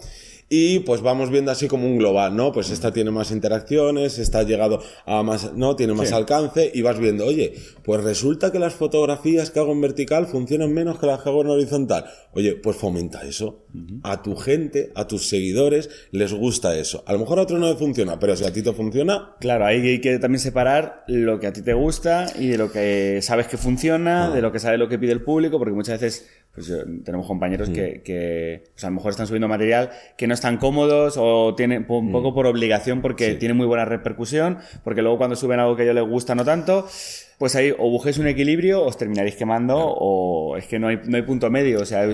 y 0.49 0.81
pues 0.81 1.01
vamos 1.01 1.31
viendo 1.31 1.51
así 1.51 1.67
como 1.67 1.87
un 1.87 1.99
global, 1.99 2.37
¿no? 2.37 2.53
Pues 2.53 2.71
esta 2.71 2.93
tiene 2.93 3.11
más 3.11 3.33
interacciones, 3.33 4.19
esta 4.19 4.41
ha 4.41 4.43
llegado 4.45 4.81
a 5.05 5.23
más, 5.23 5.55
¿no? 5.55 5.75
Tiene 5.75 5.93
más 5.95 6.13
alcance 6.13 6.71
y 6.73 6.83
vas 6.83 6.99
viendo, 6.99 7.27
oye, 7.27 7.55
pues 7.83 8.03
resulta 8.05 8.53
que 8.53 8.61
las 8.61 8.75
fotografías 8.75 9.51
que 9.51 9.59
hago 9.59 9.73
en 9.73 9.81
vertical 9.81 10.27
funcionan 10.27 10.73
menos 10.73 10.99
que 10.99 11.07
las 11.07 11.23
que 11.23 11.31
hago 11.31 11.41
en 11.41 11.49
horizontal. 11.49 12.05
Oye, 12.33 12.55
pues 12.55 12.77
fomenta 12.77 13.23
eso. 13.23 13.67
A 14.05 14.23
tu 14.23 14.37
gente, 14.37 14.93
a 14.95 15.09
tus 15.09 15.29
seguidores, 15.29 15.91
les 16.13 16.33
gusta 16.33 16.77
eso. 16.79 17.03
A 17.07 17.13
lo 17.13 17.19
mejor 17.19 17.39
a 17.39 17.43
otro 17.43 17.59
no 17.59 17.69
le 17.69 17.77
funciona, 17.77 18.19
pero 18.19 18.37
si 18.37 18.45
a 18.45 18.53
ti 18.53 18.63
te 18.63 18.73
funciona... 18.73 19.35
Claro, 19.41 19.67
hay 19.67 20.01
que 20.01 20.19
también 20.19 20.41
separar 20.41 21.05
lo 21.09 21.41
que 21.41 21.49
a 21.49 21.53
ti 21.53 21.63
te 21.63 21.73
gusta 21.73 22.27
y 22.39 22.49
de 22.49 22.59
lo 22.59 22.71
que 22.71 23.21
sabes 23.23 23.49
que 23.49 23.57
funciona, 23.57 24.27
ah. 24.27 24.31
de 24.31 24.43
lo 24.43 24.53
que 24.53 24.61
sabe 24.61 24.79
lo 24.79 24.89
que 24.89 24.99
pide 24.99 25.13
el 25.13 25.23
público, 25.23 25.59
porque 25.59 25.75
muchas 25.75 26.01
veces 26.01 26.29
pues 26.57 26.73
tenemos 27.05 27.27
compañeros 27.27 27.69
que, 27.69 28.01
que 28.03 28.65
pues 28.73 28.83
a 28.83 28.89
lo 28.89 28.95
mejor 28.95 29.11
están 29.11 29.27
subiendo 29.27 29.47
material 29.47 29.91
que 30.17 30.27
no 30.27 30.33
están 30.33 30.57
cómodos 30.57 31.17
o 31.19 31.55
tienen 31.55 31.87
un 31.89 32.11
poco 32.11 32.31
mm. 32.31 32.35
por 32.35 32.47
obligación 32.47 33.03
porque 33.03 33.35
tiene 33.35 33.53
muy 33.55 33.67
buena 33.67 33.85
repercusión, 33.85 34.59
porque 34.83 35.03
luego 35.03 35.19
cuando 35.19 35.37
suben 35.37 35.61
algo 35.61 35.77
que 35.77 35.83
a 35.83 35.85
ellos 35.85 35.95
les 35.95 36.05
gusta 36.05 36.35
no 36.35 36.45
tanto, 36.45 36.89
pues 37.39 37.55
ahí 37.55 37.71
o 37.77 37.91
busquéis 37.91 38.17
un 38.17 38.27
equilibrio, 38.29 38.83
os 38.83 38.97
terminaréis 38.97 39.37
quemando, 39.37 39.77
o 39.77 40.57
es 40.57 40.67
que 40.67 40.79
no 40.79 40.89
hay, 40.89 41.01
no 41.05 41.17
hay 41.17 41.23
punto 41.23 41.51
medio. 41.51 41.81
O 41.81 41.85
sea, 41.85 42.09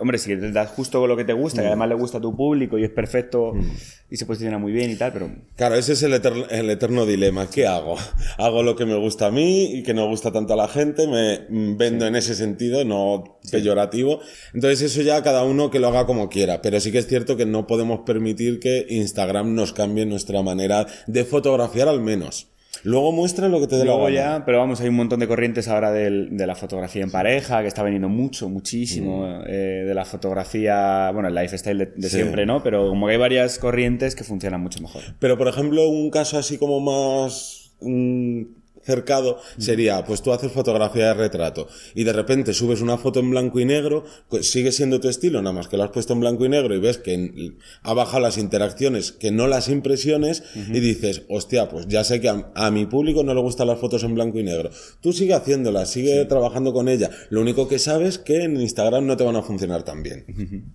hombre, 0.00 0.18
si 0.18 0.36
te 0.36 0.52
das 0.52 0.70
justo 0.70 1.00
con 1.00 1.08
lo 1.08 1.16
que 1.16 1.24
te 1.24 1.32
gusta, 1.32 1.62
y 1.62 1.64
mm. 1.64 1.68
además 1.68 1.88
le 1.88 1.94
gusta 1.94 2.18
a 2.18 2.20
tu 2.20 2.36
público 2.36 2.76
y 2.76 2.84
es 2.84 2.90
perfecto 2.90 3.54
mm. 3.54 3.70
y 4.10 4.16
se 4.18 4.26
posiciona 4.26 4.58
muy 4.58 4.72
bien 4.72 4.90
y 4.90 4.96
tal, 4.96 5.12
pero. 5.14 5.30
Claro, 5.56 5.76
ese 5.76 5.94
es 5.94 6.02
el 6.02 6.12
eterno, 6.12 6.44
el 6.50 6.68
eterno 6.68 7.06
dilema. 7.06 7.48
¿Qué 7.48 7.66
hago? 7.66 7.96
¿Hago 8.38 8.62
lo 8.62 8.76
que 8.76 8.84
me 8.84 8.96
gusta 8.96 9.26
a 9.26 9.30
mí 9.30 9.78
y 9.78 9.82
que 9.82 9.94
no 9.94 10.06
gusta 10.08 10.30
tanto 10.30 10.52
a 10.52 10.56
la 10.56 10.68
gente? 10.68 11.08
¿Me 11.08 11.46
vendo 11.74 12.06
en 12.06 12.14
ese 12.14 12.34
sentido, 12.34 12.84
no 12.84 13.38
peyorativo? 13.50 14.20
Entonces, 14.52 14.82
eso 14.82 15.00
ya 15.00 15.22
cada 15.22 15.44
uno 15.44 15.70
que 15.70 15.80
lo 15.80 15.88
haga 15.88 16.04
como 16.04 16.28
quiera. 16.28 16.60
Pero 16.60 16.80
sí 16.80 16.92
que 16.92 16.98
es 16.98 17.06
cierto 17.06 17.38
que 17.38 17.46
no 17.46 17.66
podemos 17.66 18.00
permitir 18.00 18.60
que 18.60 18.84
Instagram 18.90 19.54
nos 19.54 19.72
cambie 19.72 20.04
nuestra 20.04 20.42
manera 20.42 20.86
de 21.06 21.24
fotografiar 21.24 21.88
al 21.88 22.02
menos. 22.02 22.48
Luego 22.84 23.12
muestra 23.12 23.48
lo 23.48 23.60
que 23.60 23.66
te 23.66 23.76
dé 23.76 23.84
Luego 23.84 24.08
ya, 24.08 24.44
pero 24.44 24.58
vamos, 24.58 24.80
hay 24.80 24.88
un 24.88 24.96
montón 24.96 25.20
de 25.20 25.28
corrientes 25.28 25.68
ahora 25.68 25.92
de 25.92 26.46
la 26.46 26.54
fotografía 26.54 27.02
en 27.02 27.10
pareja, 27.10 27.62
que 27.62 27.68
está 27.68 27.82
veniendo 27.82 28.08
mucho, 28.08 28.48
muchísimo, 28.48 29.26
mm. 29.26 29.44
eh, 29.46 29.84
de 29.86 29.94
la 29.94 30.04
fotografía, 30.04 31.10
bueno, 31.12 31.28
el 31.28 31.34
lifestyle 31.34 31.92
de, 31.96 32.08
siempre, 32.08 32.46
¿no? 32.46 32.62
Pero 32.62 32.88
como 32.88 33.06
que 33.06 33.12
hay 33.12 33.18
varias 33.18 33.58
corrientes 33.58 34.14
que 34.14 34.24
funcionan 34.24 34.60
mucho 34.60 34.80
mejor. 34.80 35.02
Pero, 35.18 35.38
por 35.38 35.48
ejemplo, 35.48 35.88
un 35.88 36.10
caso 36.10 36.38
así 36.38 36.58
como 36.58 36.80
más... 36.80 37.72
Mm, 37.80 38.42
cercado 38.86 39.40
sería, 39.58 40.04
pues 40.04 40.22
tú 40.22 40.32
haces 40.32 40.52
fotografía 40.52 41.08
de 41.08 41.14
retrato 41.14 41.68
y 41.94 42.04
de 42.04 42.12
repente 42.12 42.54
subes 42.54 42.80
una 42.80 42.96
foto 42.96 43.20
en 43.20 43.30
blanco 43.30 43.60
y 43.60 43.64
negro, 43.64 44.04
pues 44.28 44.50
sigue 44.50 44.72
siendo 44.72 45.00
tu 45.00 45.08
estilo, 45.08 45.42
nada 45.42 45.52
más 45.52 45.68
que 45.68 45.76
lo 45.76 45.82
has 45.82 45.90
puesto 45.90 46.12
en 46.12 46.20
blanco 46.20 46.46
y 46.46 46.48
negro 46.48 46.74
y 46.74 46.78
ves 46.78 46.98
que 46.98 47.52
ha 47.82 47.92
bajado 47.92 48.20
las 48.20 48.38
interacciones, 48.38 49.12
que 49.12 49.30
no 49.30 49.46
las 49.46 49.68
impresiones 49.68 50.44
y 50.54 50.80
dices, 50.80 51.22
hostia, 51.28 51.68
pues 51.68 51.88
ya 51.88 52.04
sé 52.04 52.20
que 52.20 52.28
a, 52.28 52.70
mi 52.70 52.86
público 52.86 53.24
no 53.24 53.34
le 53.34 53.40
gustan 53.40 53.66
las 53.66 53.78
fotos 53.78 54.04
en 54.04 54.14
blanco 54.14 54.38
y 54.38 54.44
negro. 54.44 54.70
Tú 55.00 55.12
sigue 55.12 55.34
haciéndolas, 55.34 55.90
sigue 55.90 56.24
trabajando 56.26 56.72
con 56.72 56.88
ella. 56.88 57.10
Lo 57.30 57.40
único 57.40 57.68
que 57.68 57.78
sabes 57.78 58.06
es 58.06 58.18
que 58.18 58.44
en 58.44 58.60
Instagram 58.60 59.06
no 59.06 59.16
te 59.16 59.24
van 59.24 59.36
a 59.36 59.42
funcionar 59.42 59.82
tan 59.82 60.02
bien. 60.02 60.74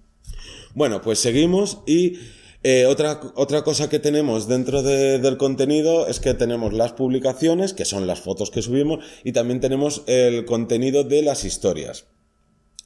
Bueno, 0.74 1.02
pues 1.02 1.20
seguimos 1.20 1.80
y 1.86 2.18
eh, 2.64 2.86
otra, 2.86 3.20
otra 3.36 3.64
cosa 3.64 3.90
que 3.90 4.00
tenemos 4.00 4.48
dentro 4.48 4.84
del 4.84 5.38
contenido 5.38 6.08
es 6.08 6.20
que 6.20 6.34
tenemos 6.34 6.74
las 6.74 6.94
publicaciones, 6.94 7.74
que 7.74 7.86
son 7.86 8.06
las 8.06 8.22
fotos 8.22 8.52
que 8.52 8.62
subimos, 8.62 9.04
y 9.24 9.32
también 9.32 9.60
tenemos 9.60 10.04
el 10.08 10.46
contenido 10.46 11.04
de 11.04 11.24
las 11.24 11.44
historias. 11.44 12.06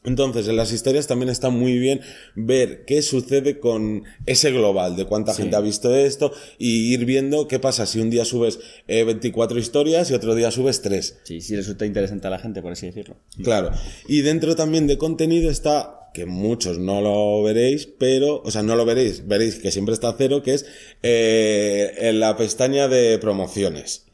Entonces, 0.05 0.47
en 0.47 0.55
las 0.55 0.71
historias 0.71 1.07
también 1.07 1.29
está 1.29 1.49
muy 1.49 1.77
bien 1.79 1.99
ver 2.35 2.85
qué 2.85 3.01
sucede 3.01 3.59
con 3.59 4.03
ese 4.25 4.51
global, 4.51 4.95
de 4.95 5.05
cuánta 5.05 5.33
gente 5.33 5.55
ha 5.55 5.61
visto 5.61 5.93
esto, 5.95 6.31
y 6.57 6.93
ir 6.93 7.05
viendo 7.05 7.47
qué 7.47 7.59
pasa 7.59 7.85
si 7.85 7.99
un 7.99 8.09
día 8.09 8.23
subes 8.23 8.59
24 8.87 9.57
eh, 9.57 9.61
historias 9.61 10.11
y 10.11 10.13
otro 10.13 10.35
día 10.35 10.51
subes 10.51 10.81
3. 10.81 11.21
Sí, 11.23 11.41
sí 11.41 11.55
resulta 11.55 11.85
interesante 11.85 12.27
a 12.27 12.29
la 12.29 12.39
gente, 12.39 12.61
por 12.61 12.71
así 12.71 12.85
decirlo. 12.85 13.17
Claro. 13.43 13.71
Y 14.07 14.21
dentro 14.21 14.55
también 14.55 14.87
de 14.87 14.97
contenido 14.97 15.49
está 15.49 16.04
que 16.15 16.25
muchos 16.25 16.79
no 16.79 17.01
lo 17.01 17.43
veréis, 17.43 17.87
pero, 17.87 18.41
o 18.41 18.49
sea, 18.49 18.63
no 18.63 18.77
lo 18.77 18.85
veréis, 18.85 19.27
veréis 19.27 19.55
que 19.55 19.71
siempre 19.71 19.93
está 19.93 20.15
cero, 20.17 20.41
que 20.41 20.53
es 20.53 20.65
eh, 21.03 21.93
en 21.97 22.21
la 22.21 22.37
pestaña 22.37 22.87
de 22.87 23.19
promociones. 23.19 24.04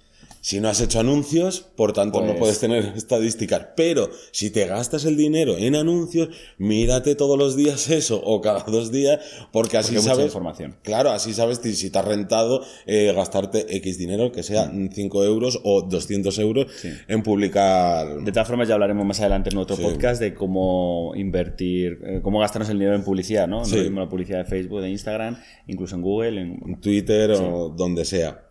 Si 0.41 0.59
no 0.59 0.69
has 0.69 0.81
hecho 0.81 0.99
anuncios, 0.99 1.61
por 1.61 1.93
tanto 1.93 2.19
no 2.21 2.29
pues 2.29 2.39
puedes 2.39 2.59
tener 2.59 2.93
estadísticas. 2.95 3.67
Pero 3.75 4.09
si 4.31 4.49
te 4.49 4.65
gastas 4.65 5.05
el 5.05 5.15
dinero 5.15 5.55
en 5.57 5.75
anuncios, 5.75 6.29
mírate 6.57 7.15
todos 7.15 7.37
los 7.37 7.55
días 7.55 7.89
eso 7.91 8.19
o 8.23 8.41
cada 8.41 8.63
dos 8.63 8.91
días, 8.91 9.19
porque 9.51 9.77
así 9.77 9.95
sabes. 9.99 10.25
información. 10.25 10.75
Claro, 10.81 11.11
así 11.11 11.33
sabes 11.33 11.59
si 11.59 11.89
te 11.91 11.99
ha 11.99 12.01
rentado 12.01 12.63
eh, 12.87 13.13
gastarte 13.15 13.75
X 13.77 13.97
dinero, 13.99 14.31
que 14.31 14.41
sea 14.41 14.71
5 14.71 15.23
euros 15.23 15.59
o 15.63 15.83
200 15.83 16.37
euros 16.39 16.67
en 17.07 17.21
publicar. 17.21 18.23
De 18.23 18.31
todas 18.31 18.47
formas, 18.47 18.67
ya 18.67 18.73
hablaremos 18.73 19.05
más 19.05 19.19
adelante 19.19 19.51
en 19.51 19.57
otro 19.57 19.77
podcast 19.77 20.19
de 20.19 20.33
cómo 20.33 21.13
invertir, 21.15 21.99
eh, 22.03 22.19
cómo 22.23 22.39
gastarnos 22.39 22.69
el 22.69 22.79
dinero 22.79 22.95
en 22.95 23.03
publicidad, 23.03 23.47
¿no? 23.47 23.63
No 23.63 24.01
la 24.01 24.09
publicidad 24.09 24.39
de 24.39 24.45
Facebook, 24.45 24.81
de 24.81 24.89
Instagram, 24.89 25.37
incluso 25.67 25.95
en 25.95 26.01
Google, 26.01 26.41
en 26.41 26.81
Twitter 26.81 27.31
o 27.31 27.69
donde 27.69 28.05
sea. 28.05 28.47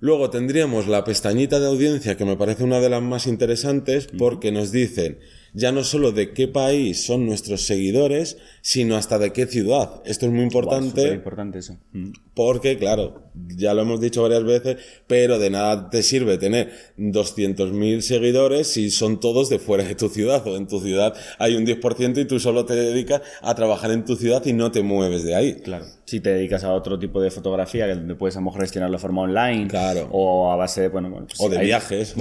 Luego 0.00 0.30
tendríamos 0.30 0.86
la 0.86 1.04
pestañita 1.04 1.58
de 1.58 1.66
audiencia, 1.66 2.16
que 2.16 2.24
me 2.24 2.36
parece 2.36 2.64
una 2.64 2.80
de 2.80 2.90
las 2.90 3.02
más 3.02 3.26
interesantes, 3.26 4.08
porque 4.18 4.52
nos 4.52 4.72
dicen 4.72 5.18
ya 5.56 5.72
no 5.72 5.84
solo 5.84 6.12
de 6.12 6.34
qué 6.34 6.48
país 6.48 7.06
son 7.06 7.24
nuestros 7.24 7.62
seguidores, 7.62 8.36
sino 8.60 8.96
hasta 8.96 9.18
de 9.18 9.32
qué 9.32 9.46
ciudad. 9.46 10.02
Esto 10.04 10.26
es 10.26 10.32
muy 10.32 10.42
importante. 10.42 11.14
importante 11.14 11.60
eso. 11.60 11.78
Mm. 11.92 12.12
Porque, 12.34 12.76
claro, 12.76 13.30
ya 13.56 13.72
lo 13.72 13.80
hemos 13.80 13.98
dicho 13.98 14.20
varias 14.20 14.44
veces, 14.44 14.76
pero 15.06 15.38
de 15.38 15.48
nada 15.48 15.88
te 15.88 16.02
sirve 16.02 16.36
tener 16.36 16.70
200.000 16.98 18.00
seguidores 18.02 18.66
si 18.66 18.90
son 18.90 19.18
todos 19.18 19.48
de 19.48 19.58
fuera 19.58 19.84
de 19.84 19.94
tu 19.94 20.10
ciudad 20.10 20.46
o 20.46 20.58
en 20.58 20.66
tu 20.66 20.80
ciudad 20.80 21.14
hay 21.38 21.56
un 21.56 21.64
10% 21.64 22.18
y 22.20 22.24
tú 22.26 22.38
solo 22.38 22.66
te 22.66 22.74
dedicas 22.74 23.22
a 23.40 23.54
trabajar 23.54 23.90
en 23.92 24.04
tu 24.04 24.16
ciudad 24.16 24.44
y 24.44 24.52
no 24.52 24.70
te 24.70 24.82
mueves 24.82 25.24
de 25.24 25.34
ahí. 25.34 25.54
Claro. 25.54 25.86
Si 26.04 26.20
te 26.20 26.34
dedicas 26.34 26.64
a 26.64 26.72
otro 26.74 26.98
tipo 26.98 27.20
de 27.20 27.30
fotografía, 27.30 27.88
donde 27.88 28.14
puedes 28.14 28.36
a 28.36 28.40
lo 28.40 28.46
mejor 28.46 28.60
gestionarlo 28.60 28.96
de 28.96 29.00
forma 29.00 29.22
online. 29.22 29.68
Claro. 29.68 30.08
O 30.12 30.52
a 30.52 30.56
base 30.56 30.82
de, 30.82 30.88
bueno, 30.88 31.24
pues 31.26 31.40
o 31.40 31.48
de 31.48 31.58
viajes. 31.58 32.14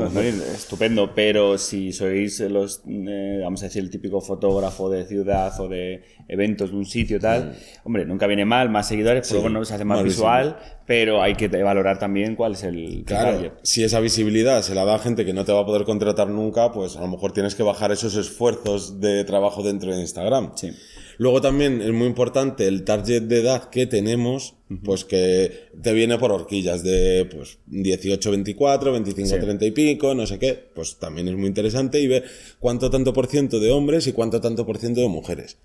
estupendo, 0.56 1.13
pero 1.13 1.58
si 1.58 1.92
sois 1.92 2.39
los, 2.39 2.82
eh, 3.25 3.39
vamos 3.44 3.62
a 3.62 3.65
decir, 3.65 3.82
el 3.82 3.89
típico 3.89 4.22
fotógrafo 4.22 4.89
de 4.89 5.05
ciudad 5.05 5.60
o 5.60 5.67
de 5.67 6.03
eventos 6.27 6.72
de 6.72 6.77
un 6.77 6.86
sitio 6.86 7.20
tal, 7.20 7.46
mm. 7.50 7.51
hombre, 7.88 8.05
nunca 8.05 8.27
viene 8.27 8.46
mal, 8.46 8.70
más 8.70 8.88
seguidores, 8.88 9.27
pero 9.27 9.41
bueno, 9.41 9.63
se 9.65 9.74
hace 9.74 9.86
más, 9.86 10.03
visual, 10.03 10.58
pero 10.86 11.22
hay 11.22 11.36
que 11.36 11.48
valorar 11.48 11.98
también 11.98 12.36
cuál 12.36 12.53
es 12.53 12.63
el 12.63 13.03
claro, 13.05 13.53
si 13.63 13.84
esa 13.84 14.00
visibilidad 14.00 14.62
se 14.62 14.75
la 14.75 14.86
da 14.86 14.96
a 14.96 15.00
gente 15.00 15.25
que 15.25 15.34
no 15.34 15.46
te 15.46 15.51
va 15.51 15.62
a 15.62 15.65
poder 15.65 15.84
contratar 15.84 16.27
nunca, 16.29 16.72
pues 16.72 16.96
a 16.98 17.01
lo 17.01 17.08
mejor 17.08 17.32
tienes 17.32 17.55
que 17.55 17.63
bajar 17.63 17.91
esos 17.91 18.15
esfuerzos 18.15 19.00
de 19.00 19.24
trabajo 19.24 19.63
dentro 19.63 19.91
de 19.91 20.01
Instagram. 20.01 20.51
Sí. 20.55 20.72
Luego 21.17 21.41
también 21.41 21.81
es 21.81 21.91
muy 21.91 22.07
importante 22.07 22.67
el 22.67 22.84
target 22.84 23.24
de 23.24 23.39
edad 23.39 23.69
que 23.69 23.88
tenemos, 23.88 24.55
pues 24.84 25.05
que 25.05 25.69
te 25.81 25.93
viene 25.93 26.17
por 26.17 26.31
horquillas 26.31 26.84
de 26.84 27.27
pues 27.31 27.60
18, 27.67 28.31
24, 28.31 28.91
25, 28.91 29.38
30 29.38 29.65
y 29.65 29.72
pico, 29.72 30.15
no 30.15 30.25
sé 30.25 30.39
qué, 30.39 30.53
pues 30.74 30.98
también 30.98 31.27
es 31.27 31.36
muy 31.36 31.48
interesante 31.48 32.00
y 32.01 32.07
ver 32.07 32.25
cuánto 32.60 32.89
tanto 32.89 33.13
por 33.13 33.27
ciento 33.27 33.60
de 33.60 33.72
hombres 33.72 34.07
y 34.07 34.13
cuánto 34.13 34.41
tanto 34.41 34.65
por 34.65 34.77
ciento 34.77 35.01
de 35.01 35.07
mujeres. 35.07 35.57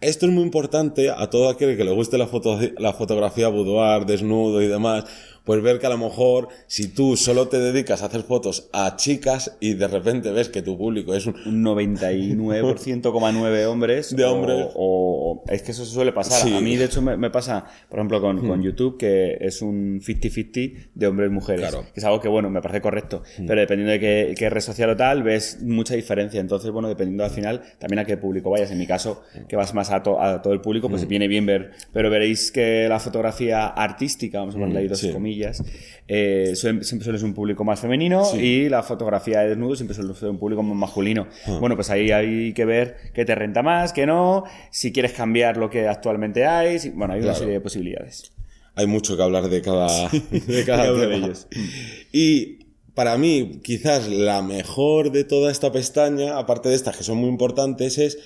Esto 0.00 0.26
es 0.26 0.32
muy 0.32 0.42
importante 0.42 1.10
a 1.10 1.28
todo 1.30 1.48
aquel 1.48 1.76
que 1.76 1.84
le 1.84 1.92
guste 1.92 2.18
la, 2.18 2.26
foto, 2.26 2.58
la 2.78 2.92
fotografía 2.92 3.48
boudoir, 3.48 4.06
desnudo 4.06 4.62
y 4.62 4.66
demás, 4.66 5.04
pues 5.46 5.62
ver 5.62 5.78
que 5.78 5.86
a 5.86 5.90
lo 5.90 5.96
mejor 5.96 6.48
si 6.66 6.88
tú 6.88 7.16
solo 7.16 7.46
te 7.46 7.60
dedicas 7.60 8.02
a 8.02 8.06
hacer 8.06 8.24
fotos 8.24 8.68
a 8.72 8.96
chicas 8.96 9.56
y 9.60 9.74
de 9.74 9.86
repente 9.86 10.32
ves 10.32 10.48
que 10.48 10.60
tu 10.60 10.76
público 10.76 11.14
es 11.14 11.26
un, 11.26 11.36
99,9 11.64 13.66
hombres 13.66 14.14
de 14.14 14.24
hombres. 14.24 14.66
o, 14.74 15.44
es 15.48 15.62
que 15.62 15.70
eso 15.70 15.84
suele 15.84 16.12
pasar. 16.12 16.52
A 16.52 16.60
mí 16.60 16.76
de 16.76 16.86
hecho 16.86 17.00
me, 17.00 17.30
pasa 17.30 17.64
por 17.88 18.00
ejemplo 18.00 18.20
con, 18.20 18.44
con, 18.44 18.58
hmm. 18.58 18.62
YouTube 18.62 18.98
que 18.98 19.38
es 19.40 19.62
un 19.62 20.00
50-50 20.00 20.88
de 20.94 21.06
hombres 21.06 21.30
y 21.30 21.32
mujeres 21.32 21.76
que 21.94 22.00
es 22.00 22.04
algo 22.04 22.20
que 22.20 22.28
bueno 22.28 22.50
me 22.50 22.60
parece 22.60 22.80
correcto 22.80 23.22
hmm. 23.38 23.46
pero 23.46 23.60
dependiendo 23.60 23.92
de 23.92 24.00
qué, 24.00 24.34
qué, 24.36 24.50
red 24.50 24.60
social 24.60 24.90
o 24.90 24.96
tal 24.96 25.22
ves 25.22 25.62
mucha 25.62 25.94
diferencia. 25.94 26.40
Entonces 26.40 26.72
bueno 26.72 26.88
dependiendo 26.88 27.22
al 27.22 27.30
final 27.30 27.62
también 27.78 28.00
a 28.00 28.04
qué 28.04 28.16
público 28.16 28.50
vayas. 28.50 28.72
En 28.72 28.78
mi 28.78 28.86
caso 28.88 29.22
que 29.48 29.54
vas 29.54 29.74
más 29.74 29.90
a, 29.90 29.96
a 29.96 30.42
todo 30.42 30.52
el 30.52 30.60
público 30.60 30.88
pues 30.88 31.04
hmm. 31.04 31.08
viene 31.08 31.28
bien 31.28 31.46
ver 31.46 31.70
pero 31.92 32.10
veréis 32.10 32.50
que 32.50 32.88
la 32.88 32.98
fotografía 32.98 33.68
artística 33.68 34.40
vamos 34.40 34.56
a 34.56 34.58
ponerle 34.58 34.80
ahí 34.80 34.88
dos 34.88 35.06
comillas 35.12 35.35
eh, 36.08 36.52
siempre 36.54 36.84
suele 36.84 37.18
ser 37.18 37.24
un 37.24 37.34
público 37.34 37.64
más 37.64 37.80
femenino 37.80 38.24
y 38.34 38.68
la 38.68 38.82
fotografía 38.82 39.40
de 39.40 39.50
desnudo 39.50 39.76
siempre 39.76 39.94
suele 39.94 40.14
ser 40.14 40.28
un 40.28 40.38
público 40.38 40.62
más 40.62 40.76
masculino. 40.76 41.26
Ah. 41.46 41.58
Bueno, 41.60 41.74
pues 41.74 41.90
ahí 41.90 42.10
hay 42.10 42.52
que 42.52 42.64
ver 42.64 42.96
qué 43.12 43.24
te 43.24 43.34
renta 43.34 43.62
más, 43.62 43.92
qué 43.92 44.06
no, 44.06 44.44
si 44.70 44.92
quieres 44.92 45.12
cambiar 45.12 45.56
lo 45.56 45.70
que 45.70 45.88
actualmente 45.88 46.46
hay, 46.46 46.78
bueno, 46.90 47.14
hay 47.14 47.20
una 47.20 47.34
serie 47.34 47.54
de 47.54 47.60
posibilidades. 47.60 48.32
Hay 48.74 48.86
mucho 48.86 49.16
que 49.16 49.22
hablar 49.22 49.48
de 49.48 49.62
cada, 49.62 50.08
de 50.30 50.64
cada 50.64 50.92
uno 50.92 51.06
de 51.06 51.16
ellos. 51.16 51.46
Y 52.12 52.66
para 52.94 53.18
mí, 53.18 53.60
quizás 53.62 54.08
la 54.08 54.42
mejor 54.42 55.12
de 55.12 55.24
toda 55.24 55.50
esta 55.50 55.72
pestaña, 55.72 56.38
aparte 56.38 56.68
de 56.68 56.74
estas 56.74 56.96
que 56.96 57.04
son 57.04 57.18
muy 57.18 57.28
importantes, 57.28 57.98
es 57.98 58.18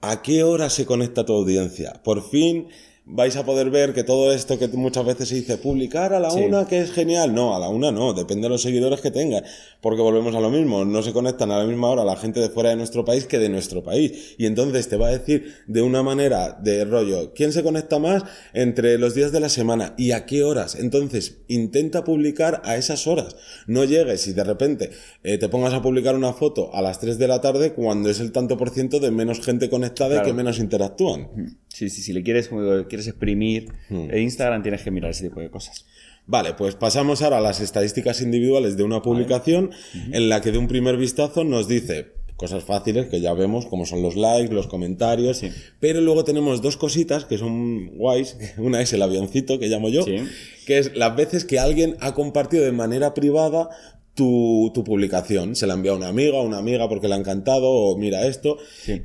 a 0.00 0.22
qué 0.22 0.42
hora 0.42 0.70
se 0.70 0.86
conecta 0.86 1.24
tu 1.24 1.32
audiencia. 1.32 2.00
Por 2.04 2.28
fin 2.28 2.68
vais 3.04 3.36
a 3.36 3.44
poder 3.44 3.70
ver 3.70 3.92
que 3.92 4.04
todo 4.04 4.32
esto 4.32 4.58
que 4.58 4.68
muchas 4.68 5.04
veces 5.04 5.28
se 5.28 5.34
dice 5.36 5.58
publicar 5.58 6.12
a 6.12 6.20
la 6.20 6.32
una, 6.32 6.66
que 6.66 6.80
es 6.80 6.92
genial. 6.92 7.34
No, 7.34 7.54
a 7.54 7.58
la 7.58 7.68
una 7.68 7.90
no, 7.90 8.12
depende 8.12 8.44
de 8.44 8.50
los 8.50 8.62
seguidores 8.62 9.00
que 9.00 9.10
tengas. 9.10 9.42
Porque 9.82 10.00
volvemos 10.00 10.32
a 10.36 10.40
lo 10.40 10.48
mismo, 10.48 10.84
no 10.84 11.02
se 11.02 11.12
conectan 11.12 11.50
a 11.50 11.58
la 11.58 11.64
misma 11.64 11.88
hora 11.88 12.04
la 12.04 12.16
gente 12.16 12.38
de 12.38 12.48
fuera 12.48 12.70
de 12.70 12.76
nuestro 12.76 13.04
país 13.04 13.26
que 13.26 13.40
de 13.40 13.48
nuestro 13.48 13.82
país. 13.82 14.36
Y 14.38 14.46
entonces 14.46 14.88
te 14.88 14.96
va 14.96 15.08
a 15.08 15.10
decir 15.10 15.56
de 15.66 15.82
una 15.82 16.04
manera 16.04 16.52
de 16.52 16.84
rollo, 16.84 17.32
¿quién 17.34 17.52
se 17.52 17.64
conecta 17.64 17.98
más 17.98 18.22
entre 18.54 18.96
los 18.96 19.16
días 19.16 19.32
de 19.32 19.40
la 19.40 19.48
semana 19.48 19.94
y 19.98 20.12
a 20.12 20.24
qué 20.24 20.44
horas? 20.44 20.76
Entonces 20.76 21.38
intenta 21.48 22.04
publicar 22.04 22.62
a 22.64 22.76
esas 22.76 23.08
horas. 23.08 23.34
No 23.66 23.82
llegues 23.82 24.28
y 24.28 24.32
de 24.32 24.44
repente 24.44 24.90
eh, 25.24 25.38
te 25.38 25.48
pongas 25.48 25.74
a 25.74 25.82
publicar 25.82 26.14
una 26.14 26.32
foto 26.32 26.72
a 26.72 26.80
las 26.80 27.00
3 27.00 27.18
de 27.18 27.26
la 27.26 27.40
tarde 27.40 27.72
cuando 27.72 28.08
es 28.08 28.20
el 28.20 28.30
tanto 28.30 28.56
por 28.56 28.70
ciento 28.70 29.00
de 29.00 29.10
menos 29.10 29.40
gente 29.40 29.68
conectada 29.68 30.20
y 30.20 30.22
que 30.22 30.32
menos 30.32 30.60
interactúan. 30.60 31.58
Sí, 31.66 31.90
sí, 31.90 32.02
si 32.02 32.12
le 32.12 32.22
quieres, 32.22 32.50
quieres 32.88 33.08
exprimir 33.08 33.72
hmm. 33.88 34.16
Instagram, 34.16 34.62
tienes 34.62 34.82
que 34.82 34.92
mirar 34.92 35.10
ese 35.10 35.28
tipo 35.28 35.40
de 35.40 35.50
cosas. 35.50 35.86
Vale, 36.26 36.54
pues 36.54 36.76
pasamos 36.76 37.20
ahora 37.22 37.38
a 37.38 37.40
las 37.40 37.60
estadísticas 37.60 38.20
individuales 38.20 38.76
de 38.76 38.84
una 38.84 39.02
publicación 39.02 39.70
en 40.12 40.28
la 40.28 40.40
que 40.40 40.52
de 40.52 40.58
un 40.58 40.68
primer 40.68 40.96
vistazo 40.96 41.44
nos 41.44 41.66
dice 41.66 42.12
cosas 42.36 42.64
fáciles 42.64 43.06
que 43.06 43.20
ya 43.20 43.34
vemos, 43.34 43.66
como 43.66 43.86
son 43.86 44.02
los 44.02 44.16
likes, 44.16 44.52
los 44.52 44.66
comentarios, 44.66 45.42
pero 45.78 46.00
luego 46.00 46.24
tenemos 46.24 46.60
dos 46.60 46.76
cositas 46.76 47.24
que 47.24 47.38
son 47.38 47.96
guays. 47.96 48.36
Una 48.58 48.80
es 48.80 48.92
el 48.92 49.02
avioncito 49.02 49.58
que 49.58 49.68
llamo 49.68 49.88
yo, 49.88 50.04
que 50.66 50.78
es 50.78 50.96
las 50.96 51.14
veces 51.14 51.44
que 51.44 51.58
alguien 51.58 51.96
ha 52.00 52.14
compartido 52.14 52.64
de 52.64 52.72
manera 52.72 53.14
privada 53.14 53.70
tu, 54.14 54.70
tu, 54.74 54.84
publicación. 54.84 55.56
Se 55.56 55.66
la 55.66 55.74
envía 55.74 55.92
a 55.92 55.96
una 55.96 56.08
amiga, 56.08 56.38
a 56.38 56.42
una 56.42 56.58
amiga 56.58 56.88
porque 56.88 57.08
le 57.08 57.14
ha 57.14 57.18
encantado, 57.18 57.70
o 57.70 57.96
mira 57.96 58.26
esto. 58.26 58.58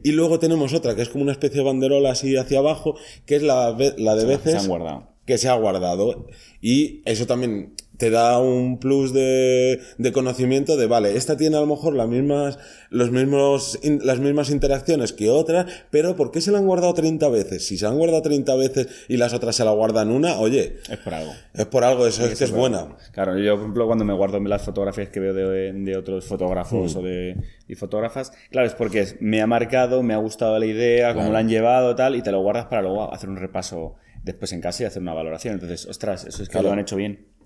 Y 0.04 0.12
luego 0.12 0.40
tenemos 0.40 0.74
otra 0.74 0.96
que 0.96 1.02
es 1.02 1.10
como 1.10 1.24
una 1.24 1.32
especie 1.32 1.60
de 1.60 1.66
banderola 1.66 2.12
así 2.12 2.36
hacia 2.36 2.60
abajo, 2.60 2.96
que 3.26 3.36
es 3.36 3.44
la, 3.44 3.78
la 3.98 4.16
de 4.16 4.26
veces. 4.26 4.54
Se 4.54 4.58
han 4.58 4.68
guardado. 4.68 5.17
Que 5.28 5.38
se 5.38 5.48
ha 5.48 5.54
guardado. 5.54 6.26
Y 6.60 7.04
eso 7.06 7.28
también 7.28 7.76
te 7.98 8.12
da 8.12 8.40
un 8.40 8.80
plus 8.80 9.12
de, 9.12 9.82
de, 9.98 10.12
conocimiento 10.12 10.78
de, 10.78 10.86
vale, 10.86 11.18
esta 11.18 11.36
tiene 11.36 11.58
a 11.58 11.60
lo 11.60 11.66
mejor 11.66 11.96
las 11.96 12.08
mismas, 12.08 12.60
los 12.90 13.12
mismos, 13.12 13.80
las 13.84 14.20
mismas 14.20 14.52
interacciones 14.52 15.14
que 15.14 15.30
otras, 15.30 15.66
pero 15.90 16.16
¿por 16.16 16.32
qué 16.32 16.40
se 16.40 16.52
la 16.52 16.60
han 16.60 16.68
guardado 16.68 16.94
30 16.94 17.28
veces? 17.30 17.66
Si 17.66 17.78
se 17.78 17.88
han 17.88 17.98
guardado 17.98 18.22
30 18.22 18.56
veces 18.56 18.88
y 19.08 19.18
las 19.18 19.34
otras 19.34 19.56
se 19.56 19.66
la 19.66 19.72
guardan 19.72 20.12
una, 20.12 20.40
oye. 20.40 20.78
Es 20.90 20.98
por 21.00 21.14
algo. 21.14 21.32
Es 21.54 21.66
por 21.66 21.84
algo, 21.84 22.08
eso 22.08 22.26
es 22.26 22.38
que 22.38 22.44
es 22.44 22.52
buena. 22.52 22.96
Claro, 23.12 23.38
yo, 23.40 23.54
por 23.54 23.62
ejemplo, 23.62 23.88
cuando 23.88 24.06
me 24.06 24.14
guardo 24.14 24.40
las 24.40 24.62
fotografías 24.62 25.10
que 25.10 25.20
veo 25.20 25.34
de, 25.34 25.74
de 25.74 25.98
otros 25.98 26.26
fotógrafos 26.26 26.96
mm. 26.96 26.98
o 27.00 27.02
de 27.02 27.36
y 27.68 27.76
fotógrafas, 27.76 28.32
claro, 28.52 28.68
es 28.68 28.76
porque 28.76 29.06
me 29.20 29.42
ha 29.42 29.48
marcado, 29.48 30.04
me 30.04 30.14
ha 30.14 30.18
gustado 30.18 30.58
la 30.60 30.66
idea, 30.66 31.14
cómo 31.14 31.32
la 31.32 31.40
han 31.40 31.50
llevado, 31.50 31.96
tal, 31.96 32.16
y 32.16 32.22
te 32.22 32.32
lo 32.32 32.42
guardas 32.42 32.66
para 32.68 32.84
luego 32.84 33.14
hacer 33.14 33.30
un 33.30 33.38
repaso 33.38 33.96
después 34.28 34.54
en 34.54 34.62
casa 34.62 34.84
y 34.84 34.86
hacer 34.86 35.02
una 35.02 35.16
valoración. 35.16 35.56
Entonces, 35.56 35.88
ostras, 35.88 36.26
eso 36.26 36.44
es 36.44 36.50
que 36.50 36.62
lo 36.62 36.72
han 36.72 36.80
hecho 36.80 36.96
bien. 36.96 37.38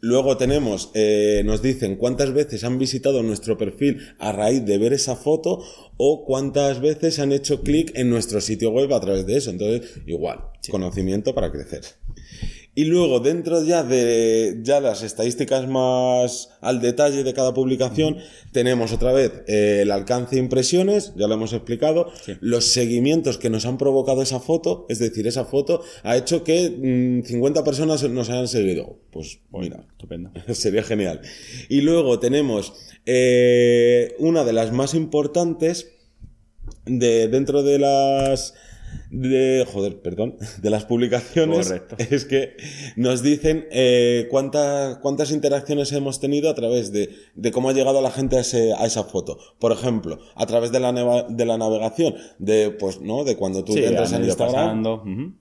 Luego 0.00 0.36
tenemos, 0.36 0.90
eh, 0.94 1.42
nos 1.44 1.62
dicen 1.62 1.96
cuántas 1.96 2.32
veces 2.34 2.64
han 2.64 2.78
visitado 2.78 3.22
nuestro 3.22 3.56
perfil 3.56 4.14
a 4.18 4.30
raíz 4.30 4.64
de 4.64 4.76
ver 4.76 4.92
esa 4.92 5.16
foto 5.16 5.64
o 5.96 6.24
cuántas 6.26 6.80
veces 6.80 7.18
han 7.18 7.32
hecho 7.32 7.62
clic 7.62 7.92
en 7.94 8.10
nuestro 8.10 8.40
sitio 8.42 8.70
web 8.70 8.92
a 8.92 9.00
través 9.00 9.26
de 9.26 9.38
eso. 9.38 9.50
Entonces, 9.50 10.02
igual, 10.06 10.40
conocimiento 10.70 11.34
para 11.34 11.50
crecer. 11.50 11.82
Y 12.74 12.84
luego, 12.84 13.20
dentro 13.20 13.62
ya 13.62 13.82
de 13.82 14.60
ya 14.62 14.80
las 14.80 15.02
estadísticas 15.02 15.68
más 15.68 16.48
al 16.62 16.80
detalle 16.80 17.22
de 17.22 17.34
cada 17.34 17.52
publicación, 17.52 18.16
tenemos 18.52 18.92
otra 18.92 19.12
vez 19.12 19.42
eh, 19.46 19.80
el 19.82 19.90
alcance 19.90 20.36
de 20.36 20.40
impresiones, 20.40 21.12
ya 21.14 21.26
lo 21.26 21.34
hemos 21.34 21.52
explicado, 21.52 22.10
los 22.40 22.72
seguimientos 22.72 23.36
que 23.36 23.50
nos 23.50 23.66
han 23.66 23.76
provocado 23.76 24.22
esa 24.22 24.40
foto, 24.40 24.86
es 24.88 24.98
decir, 24.98 25.26
esa 25.26 25.44
foto 25.44 25.82
ha 26.02 26.16
hecho 26.16 26.44
que 26.44 27.22
50 27.26 27.60
mm, 27.60 27.64
personas 27.64 28.08
nos 28.08 28.30
hayan 28.30 28.48
seguido. 28.48 28.98
Pues 29.10 29.40
mira, 29.52 29.84
estupendo. 29.90 30.30
sería 30.54 30.82
genial. 30.82 31.20
Y 31.68 31.82
luego 31.82 32.20
tenemos 32.20 32.72
eh, 33.04 34.14
una 34.18 34.44
de 34.44 34.54
las 34.54 34.72
más 34.72 34.94
importantes 34.94 35.88
de 36.86 37.28
dentro 37.28 37.62
de 37.62 37.78
las 37.78 38.54
de, 39.10 39.66
joder, 39.70 40.00
perdón, 40.00 40.36
de 40.60 40.70
las 40.70 40.84
publicaciones 40.84 41.74
es 41.98 42.24
que 42.24 42.56
nos 42.96 43.22
dicen 43.22 43.66
eh, 43.70 44.26
cuántas, 44.30 44.98
cuántas 44.98 45.30
interacciones 45.30 45.92
hemos 45.92 46.20
tenido 46.20 46.48
a 46.50 46.54
través 46.54 46.92
de, 46.92 47.10
de 47.34 47.50
cómo 47.52 47.68
ha 47.68 47.72
llegado 47.72 48.00
la 48.00 48.10
gente 48.10 48.36
a, 48.36 48.40
ese, 48.40 48.72
a, 48.72 48.86
esa 48.86 49.04
foto. 49.04 49.38
Por 49.58 49.72
ejemplo, 49.72 50.18
a 50.34 50.46
través 50.46 50.72
de 50.72 50.80
la, 50.80 50.92
de 51.28 51.44
la 51.44 51.58
navegación, 51.58 52.14
de, 52.38 52.70
pues, 52.70 53.00
¿no? 53.00 53.24
De 53.24 53.36
cuando 53.36 53.64
tú 53.64 53.76
entras 53.76 54.12
en 54.12 54.24
Instagram. 54.24 55.36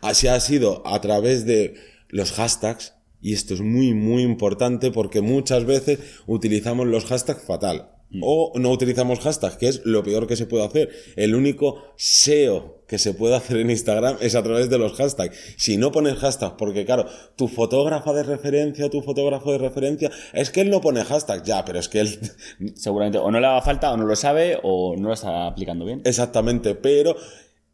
Así 0.00 0.28
ha 0.28 0.38
sido 0.40 0.82
a 0.86 1.00
través 1.00 1.46
de 1.46 1.74
los 2.08 2.32
hashtags. 2.32 2.94
Y 3.20 3.34
esto 3.34 3.54
es 3.54 3.60
muy, 3.60 3.94
muy 3.94 4.22
importante 4.22 4.90
porque 4.90 5.20
muchas 5.20 5.64
veces 5.64 6.00
utilizamos 6.26 6.88
los 6.88 7.04
hashtags 7.04 7.44
fatal. 7.44 7.91
Mm. 8.12 8.20
O 8.22 8.52
no 8.56 8.70
utilizamos 8.70 9.20
hashtags, 9.20 9.56
que 9.56 9.68
es 9.68 9.82
lo 9.84 10.02
peor 10.02 10.26
que 10.26 10.36
se 10.36 10.46
puede 10.46 10.64
hacer. 10.64 10.90
El 11.16 11.34
único 11.34 11.82
SEO 11.96 12.82
que 12.86 12.98
se 12.98 13.14
puede 13.14 13.34
hacer 13.34 13.56
en 13.56 13.70
Instagram 13.70 14.18
es 14.20 14.34
a 14.34 14.42
través 14.42 14.68
de 14.68 14.76
los 14.76 14.92
hashtags. 14.92 15.34
Si 15.56 15.78
no 15.78 15.92
pones 15.92 16.18
hashtags, 16.18 16.56
porque 16.58 16.84
claro, 16.84 17.06
tu 17.36 17.48
fotógrafa 17.48 18.12
de 18.12 18.22
referencia, 18.22 18.90
tu 18.90 19.00
fotógrafo 19.00 19.50
de 19.52 19.58
referencia, 19.58 20.10
es 20.34 20.50
que 20.50 20.60
él 20.60 20.68
no 20.68 20.82
pone 20.82 21.02
hashtags, 21.02 21.42
ya, 21.42 21.64
pero 21.64 21.78
es 21.78 21.88
que 21.88 22.00
él... 22.00 22.18
Seguramente 22.74 23.18
o 23.18 23.30
no 23.30 23.40
le 23.40 23.46
haga 23.46 23.62
falta, 23.62 23.92
o 23.92 23.96
no 23.96 24.04
lo 24.04 24.14
sabe, 24.14 24.58
o 24.62 24.94
no 24.96 25.08
lo 25.08 25.14
está 25.14 25.46
aplicando 25.46 25.86
bien. 25.86 26.02
Exactamente, 26.04 26.74
pero 26.74 27.16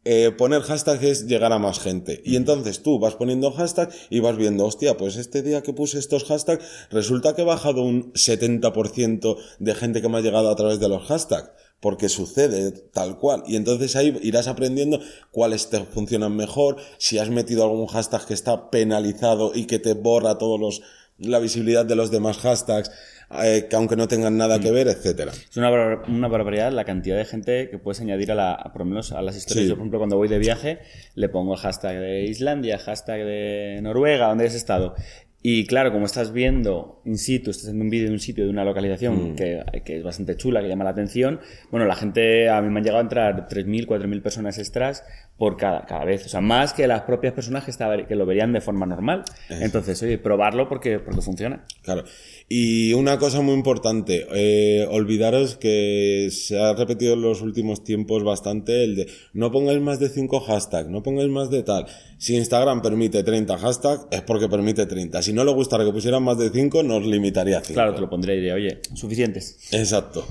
eh, 0.05 0.31
poner 0.31 0.61
hashtag 0.61 1.03
es 1.03 1.27
llegar 1.27 1.51
a 1.51 1.59
más 1.59 1.79
gente. 1.79 2.21
Y 2.25 2.35
entonces 2.37 2.81
tú 2.81 2.99
vas 2.99 3.15
poniendo 3.15 3.51
hashtag 3.51 3.89
y 4.09 4.21
vas 4.21 4.37
viendo, 4.37 4.65
hostia, 4.65 4.95
pues 4.95 5.17
este 5.17 5.41
día 5.43 5.61
que 5.61 5.73
puse 5.73 5.99
estos 5.99 6.23
hashtags, 6.23 6.63
resulta 6.89 7.35
que 7.35 7.41
he 7.41 7.45
bajado 7.45 7.81
un 7.81 8.13
70% 8.13 9.37
de 9.59 9.75
gente 9.75 10.01
que 10.01 10.09
me 10.09 10.17
ha 10.17 10.21
llegado 10.21 10.49
a 10.49 10.55
través 10.55 10.79
de 10.79 10.89
los 10.89 11.05
hashtags. 11.07 11.51
Porque 11.81 12.09
sucede 12.09 12.71
tal 12.71 13.17
cual. 13.17 13.43
Y 13.47 13.55
entonces 13.55 13.95
ahí 13.95 14.17
irás 14.21 14.47
aprendiendo 14.47 14.99
cuáles 15.31 15.69
te 15.69 15.79
funcionan 15.85 16.35
mejor, 16.35 16.75
si 16.97 17.19
has 17.19 17.29
metido 17.29 17.63
algún 17.63 17.87
hashtag 17.87 18.25
que 18.25 18.33
está 18.33 18.69
penalizado 18.69 19.53
y 19.55 19.65
que 19.65 19.79
te 19.79 19.93
borra 19.93 20.37
todos 20.37 20.59
los, 20.59 20.81
la 21.17 21.39
visibilidad 21.39 21.85
de 21.85 21.95
los 21.95 22.11
demás 22.11 22.37
hashtags. 22.39 22.91
Eh, 23.31 23.67
que 23.69 23.75
aunque 23.75 23.95
no 23.95 24.07
tengan 24.07 24.37
nada 24.37 24.59
que 24.59 24.71
mm. 24.71 24.73
ver, 24.73 24.87
etcétera. 24.87 25.31
Es 25.31 25.55
una, 25.55 25.71
una, 26.07 26.27
barbaridad 26.27 26.71
la 26.71 26.83
cantidad 26.83 27.15
de 27.15 27.25
gente 27.25 27.69
que 27.69 27.77
puedes 27.77 28.01
añadir 28.01 28.31
a 28.31 28.35
la, 28.35 28.69
por 28.73 28.79
lo 28.81 28.85
menos 28.85 29.11
a 29.11 29.21
las 29.21 29.37
historias. 29.37 29.67
Yo, 29.67 29.75
por 29.75 29.81
ejemplo, 29.81 29.99
cuando 29.99 30.17
voy 30.17 30.27
de 30.27 30.39
viaje, 30.39 30.79
le 31.13 31.29
pongo 31.29 31.55
hashtag 31.55 31.99
de 31.99 32.23
Islandia, 32.23 32.79
hashtag 32.79 33.25
de 33.25 33.79
Noruega, 33.83 34.29
donde 34.29 34.47
has 34.47 34.55
estado. 34.55 34.95
Y 35.41 35.65
claro, 35.67 35.93
como 35.93 36.05
estás 36.05 36.33
viendo 36.33 37.01
in 37.05 37.17
situ, 37.17 37.51
estás 37.51 37.67
haciendo 37.67 37.85
un 37.85 37.89
vídeo 37.89 38.07
de 38.07 38.13
un 38.13 38.19
sitio, 38.19 38.43
de 38.43 38.49
una 38.49 38.65
localización 38.65 39.31
mm. 39.31 39.35
que, 39.35 39.63
que, 39.85 39.97
es 39.97 40.03
bastante 40.03 40.35
chula, 40.35 40.61
que 40.61 40.67
llama 40.67 40.83
la 40.83 40.89
atención, 40.89 41.39
bueno, 41.71 41.85
la 41.85 41.95
gente, 41.95 42.49
a 42.49 42.61
mí 42.61 42.69
me 42.69 42.79
han 42.79 42.83
llegado 42.83 42.99
a 42.99 43.03
entrar 43.03 43.47
3.000, 43.47 43.87
4.000 43.87 44.21
personas 44.21 44.57
extras 44.57 45.03
por 45.39 45.55
cada, 45.55 45.85
cada 45.85 46.03
vez. 46.03 46.25
O 46.25 46.29
sea, 46.29 46.41
más 46.41 46.73
que 46.73 46.85
las 46.85 47.03
propias 47.03 47.33
personas 47.33 47.63
que, 47.63 48.05
que 48.05 48.15
lo 48.15 48.25
verían 48.25 48.51
de 48.51 48.59
forma 48.59 48.85
normal. 48.85 49.23
Entonces, 49.49 50.03
oye, 50.03 50.17
probarlo 50.17 50.67
porque, 50.67 50.99
porque 50.99 51.21
funciona. 51.21 51.63
Claro. 51.81 52.03
Y 52.49 52.93
una 52.93 53.17
cosa 53.17 53.41
muy 53.41 53.53
importante, 53.53 54.27
eh, 54.33 54.85
olvidaros 54.89 55.55
que 55.55 56.27
se 56.31 56.59
ha 56.59 56.73
repetido 56.73 57.13
en 57.13 57.21
los 57.21 57.41
últimos 57.41 57.83
tiempos 57.83 58.23
bastante 58.23 58.83
el 58.83 58.95
de 58.97 59.07
no 59.33 59.49
pongáis 59.51 59.79
más 59.79 59.99
de 59.99 60.09
5 60.09 60.41
hashtags, 60.41 60.89
no 60.89 61.01
pongáis 61.03 61.29
más 61.29 61.49
de 61.49 61.63
tal. 61.63 61.85
Si 62.17 62.35
Instagram 62.35 62.81
permite 62.81 63.23
30 63.23 63.57
hashtags, 63.57 64.07
es 64.11 64.21
porque 64.23 64.49
permite 64.49 64.85
30. 64.85 65.21
Si 65.21 65.28
no 65.33 65.43
le 65.43 65.51
gustara 65.51 65.85
que 65.85 65.91
pusieran 65.91 66.23
más 66.23 66.37
de 66.37 66.49
5, 66.49 66.83
nos 66.83 67.05
limitaría 67.05 67.59
a 67.59 67.61
5. 67.61 67.73
Claro, 67.73 67.95
te 67.95 68.01
lo 68.01 68.09
pondré 68.09 68.33
y 68.33 68.37
diría, 68.37 68.55
oye, 68.55 68.81
suficientes. 68.93 69.57
Exacto. 69.71 70.25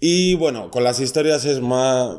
Y 0.00 0.34
bueno, 0.34 0.70
con 0.70 0.84
las 0.84 1.00
historias 1.00 1.44
es 1.44 1.60
más, 1.60 2.18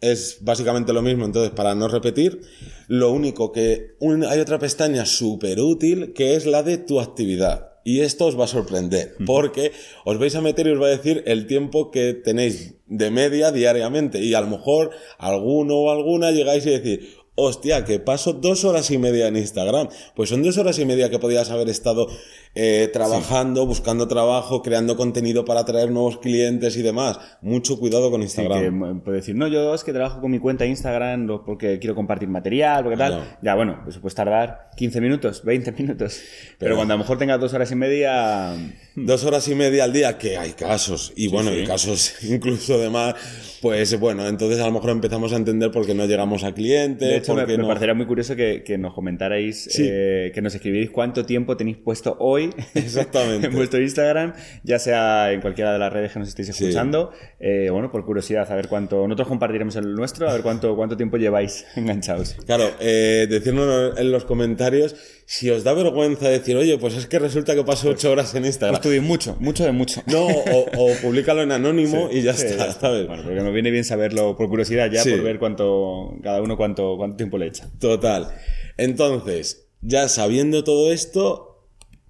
es 0.00 0.38
básicamente 0.40 0.92
lo 0.92 1.02
mismo, 1.02 1.24
entonces 1.24 1.52
para 1.52 1.74
no 1.74 1.88
repetir, 1.88 2.40
lo 2.88 3.10
único 3.10 3.52
que 3.52 3.96
hay 4.28 4.40
otra 4.40 4.58
pestaña 4.58 5.06
súper 5.06 5.60
útil 5.60 6.12
que 6.12 6.34
es 6.34 6.46
la 6.46 6.62
de 6.62 6.78
tu 6.78 7.00
actividad. 7.00 7.68
Y 7.84 8.00
esto 8.00 8.26
os 8.26 8.38
va 8.38 8.44
a 8.44 8.48
sorprender, 8.48 9.16
porque 9.26 9.72
os 10.04 10.16
vais 10.16 10.34
a 10.36 10.40
meter 10.40 10.68
y 10.68 10.70
os 10.70 10.80
va 10.80 10.86
a 10.86 10.90
decir 10.90 11.24
el 11.26 11.48
tiempo 11.48 11.90
que 11.90 12.14
tenéis 12.14 12.74
de 12.86 13.10
media 13.10 13.50
diariamente. 13.50 14.20
Y 14.22 14.34
a 14.34 14.40
lo 14.40 14.46
mejor 14.46 14.90
alguno 15.18 15.74
o 15.78 15.90
alguna 15.90 16.30
llegáis 16.30 16.64
y 16.66 16.70
decir, 16.70 17.16
hostia, 17.34 17.84
que 17.84 17.98
paso 17.98 18.34
dos 18.34 18.64
horas 18.64 18.90
y 18.90 18.98
media 18.98 19.28
en 19.28 19.36
Instagram. 19.36 19.88
Pues 20.14 20.28
son 20.28 20.42
dos 20.42 20.58
horas 20.58 20.78
y 20.78 20.84
media 20.84 21.10
que 21.10 21.18
podías 21.18 21.50
haber 21.50 21.68
estado 21.68 22.08
eh, 22.54 22.90
trabajando, 22.92 23.64
buscando 23.64 24.06
trabajo, 24.06 24.62
creando 24.62 24.96
contenido 24.96 25.44
para 25.44 25.60
atraer 25.60 25.90
nuevos 25.90 26.18
clientes 26.18 26.76
y 26.76 26.82
demás. 26.82 27.18
Mucho 27.40 27.78
cuidado 27.78 28.10
con 28.10 28.22
Instagram. 28.22 29.00
puede 29.00 29.18
decir, 29.18 29.34
no, 29.34 29.48
yo 29.48 29.74
es 29.74 29.84
que 29.84 29.92
trabajo 29.92 30.20
con 30.20 30.30
mi 30.30 30.38
cuenta 30.38 30.66
Instagram 30.66 31.26
porque 31.46 31.78
quiero 31.78 31.94
compartir 31.94 32.28
material, 32.28 32.82
porque 32.82 32.98
tal. 32.98 33.38
Ya, 33.40 33.54
bueno, 33.54 33.80
pues 33.84 33.96
puedes 33.98 34.14
tardar 34.14 34.70
15 34.76 35.00
minutos, 35.00 35.42
20 35.44 35.72
minutos. 35.72 36.20
Pero, 36.58 36.76
cuando 36.76 36.94
a 36.94 36.96
lo 36.96 37.02
mejor 37.02 37.18
tengas 37.18 37.40
dos 37.40 37.54
horas 37.54 37.70
y 37.72 37.76
media... 37.76 38.54
Dos 38.94 39.24
horas 39.24 39.48
y 39.48 39.54
media 39.54 39.84
al 39.84 39.92
día, 39.94 40.18
que 40.18 40.36
hay 40.36 40.52
casos. 40.52 41.14
Y 41.16 41.28
bueno, 41.28 41.48
hay 41.48 41.64
casos 41.64 42.14
incluso 42.24 42.78
de 42.78 42.90
más, 42.90 43.14
pues 43.62 43.98
bueno, 43.98 44.28
entonces 44.28 44.60
a 44.60 44.66
lo 44.66 44.72
mejor 44.72 44.90
empezamos 44.90 45.32
a 45.32 45.36
entender 45.36 45.70
por 45.70 45.86
qué 45.86 45.94
no 45.94 46.04
llegamos 46.04 46.44
a 46.44 46.52
clientes. 46.52 47.21
Hecho, 47.22 47.34
me, 47.34 47.46
parecería 47.46 47.94
muy 47.94 48.06
curioso 48.06 48.36
que, 48.36 48.76
nos 48.78 48.94
comentarais, 48.94 49.78
eh, 49.78 50.30
que 50.34 50.42
nos 50.42 50.54
escribierais 50.54 50.90
cuánto 50.90 51.24
tiempo 51.24 51.56
tenéis 51.56 51.76
puesto 51.78 52.16
hoy 52.18 52.50
Exactamente. 52.74 53.46
en 53.48 53.54
vuestro 53.54 53.80
Instagram, 53.80 54.34
ya 54.62 54.78
sea 54.78 55.32
en 55.32 55.40
cualquiera 55.40 55.72
de 55.72 55.78
las 55.78 55.92
redes 55.92 56.12
que 56.12 56.18
nos 56.18 56.28
estéis 56.28 56.50
escuchando. 56.50 57.12
Eh, 57.40 57.68
bueno, 57.70 57.90
por 57.90 58.04
curiosidad, 58.04 58.50
a 58.50 58.54
ver 58.54 58.68
cuánto. 58.68 59.06
Nosotros 59.06 59.28
compartiremos 59.28 59.76
el 59.76 59.94
nuestro, 59.94 60.28
a 60.28 60.32
ver 60.32 60.42
cuánto, 60.42 60.74
cuánto 60.76 60.96
tiempo 60.96 61.16
lleváis 61.16 61.64
enganchados. 61.76 62.36
Claro, 62.46 62.64
eh, 62.80 63.26
decirnos 63.28 63.98
en 63.98 64.10
los 64.10 64.24
comentarios 64.24 64.96
si 65.24 65.48
os 65.50 65.64
da 65.64 65.72
vergüenza 65.72 66.28
decir, 66.28 66.56
oye, 66.56 66.76
pues 66.78 66.94
es 66.94 67.06
que 67.06 67.18
resulta 67.18 67.54
que 67.54 67.64
paso 67.64 67.88
ocho 67.88 68.10
horas 68.10 68.34
en 68.34 68.44
Instagram. 68.44 68.74
Estudio 68.74 69.02
mucho, 69.02 69.36
mucho 69.40 69.64
de 69.64 69.72
mucho. 69.72 70.02
No, 70.06 70.26
o, 70.26 70.66
o 70.76 70.94
públicalo 71.00 71.42
en 71.42 71.52
anónimo 71.52 72.08
y 72.12 72.22
ya 72.22 72.32
está, 72.32 72.70
¿sabes? 72.72 73.06
Bueno, 73.06 73.22
porque 73.22 73.40
me 73.40 73.50
viene 73.50 73.70
bien 73.70 73.84
saberlo 73.84 74.36
por 74.36 74.48
curiosidad 74.48 74.90
ya, 74.90 75.02
por 75.02 75.22
ver 75.22 75.38
cuánto, 75.38 76.18
cada 76.22 76.42
uno 76.42 76.56
cuánto, 76.56 76.96
cuánto 76.96 77.11
tiempo 77.16 77.38
le 77.38 77.46
echa. 77.48 77.68
Total. 77.78 78.34
Entonces, 78.76 79.68
ya 79.80 80.08
sabiendo 80.08 80.64
todo 80.64 80.92
esto, 80.92 81.51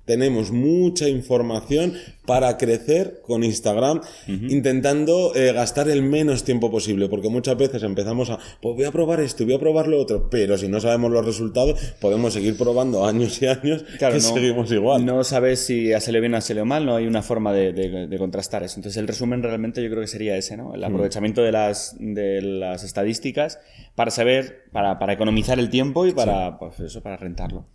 tenemos 0.04 0.50
mucha 0.50 1.08
información 1.08 1.94
para 2.26 2.56
crecer 2.56 3.20
con 3.22 3.42
Instagram, 3.42 4.00
intentando 4.26 5.34
eh, 5.34 5.52
gastar 5.52 5.88
el 5.88 6.02
menos 6.02 6.44
tiempo 6.44 6.70
posible, 6.70 7.08
porque 7.08 7.28
muchas 7.28 7.56
veces 7.56 7.82
empezamos 7.82 8.30
a, 8.30 8.38
pues 8.60 8.76
voy 8.76 8.84
a 8.84 8.92
probar 8.92 9.20
esto, 9.20 9.44
voy 9.44 9.54
a 9.54 9.58
probar 9.58 9.88
lo 9.88 10.00
otro, 10.00 10.30
pero 10.30 10.56
si 10.56 10.68
no 10.68 10.80
sabemos 10.80 11.10
los 11.10 11.24
resultados, 11.26 11.80
podemos 12.00 12.32
seguir 12.32 12.56
probando 12.56 13.04
años 13.06 13.42
y 13.42 13.46
años 13.46 13.84
claro, 13.98 14.14
no, 14.14 14.20
seguimos 14.20 14.70
igual. 14.70 15.04
No 15.04 15.24
sabes 15.24 15.66
si 15.66 15.92
ha 15.92 16.00
salido 16.00 16.20
bien 16.20 16.34
o 16.34 16.36
ha 16.36 16.40
salido 16.40 16.64
mal, 16.64 16.86
no 16.86 16.96
hay 16.96 17.06
una 17.06 17.22
forma 17.22 17.52
de, 17.52 18.16
contrastar 18.18 18.62
eso. 18.62 18.76
Entonces 18.76 18.98
el 18.98 19.08
resumen 19.08 19.42
realmente 19.42 19.82
yo 19.82 19.90
creo 19.90 20.02
que 20.02 20.08
sería 20.08 20.36
ese, 20.36 20.56
¿no? 20.56 20.74
El 20.74 20.84
aprovechamiento 20.84 21.42
de, 21.42 21.50
las, 21.50 21.96
de 21.98 22.40
las 22.40 22.84
estadísticas 22.84 23.58
para 23.96 24.12
saber, 24.12 24.64
para, 24.70 25.00
para 25.00 25.14
economizar 25.14 25.58
el 25.58 25.70
tiempo 25.70 26.06
y 26.06 26.12
para, 26.12 26.58
pues 26.58 26.78
eso, 26.78 27.02
para 27.02 27.16
rentarlo. 27.16 27.66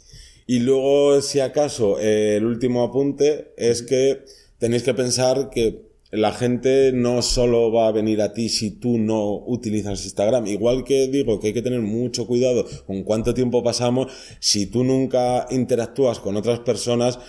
Y 0.47 0.59
luego, 0.59 1.21
si 1.21 1.41
acaso, 1.41 1.99
el 1.99 2.45
último 2.45 2.83
apunte 2.83 3.53
es 3.57 3.83
que 3.83 4.23
tenéis 4.57 4.83
que 4.83 4.93
pensar 4.93 5.49
que 5.49 5.87
la 6.11 6.31
gente 6.31 6.91
no 6.93 7.21
solo 7.21 7.69
va 7.71 7.89
a 7.89 7.91
venir 7.91 8.21
a 8.21 8.31
ti 8.31 8.47
si 8.47 8.71
tú 8.71 8.97
no 8.97 9.43
utilizas 9.45 10.05
Instagram. 10.05 10.47
Igual 10.47 10.85
que 10.85 11.07
digo 11.07 11.39
que 11.39 11.47
hay 11.47 11.53
que 11.53 11.61
tener 11.61 11.81
mucho 11.81 12.25
cuidado 12.25 12.65
con 12.85 13.03
cuánto 13.03 13.33
tiempo 13.33 13.61
pasamos, 13.61 14.11
si 14.39 14.67
tú 14.67 14.85
nunca 14.85 15.47
interactúas 15.49 16.19
con 16.19 16.37
otras 16.37 16.59
personas, 16.59 17.19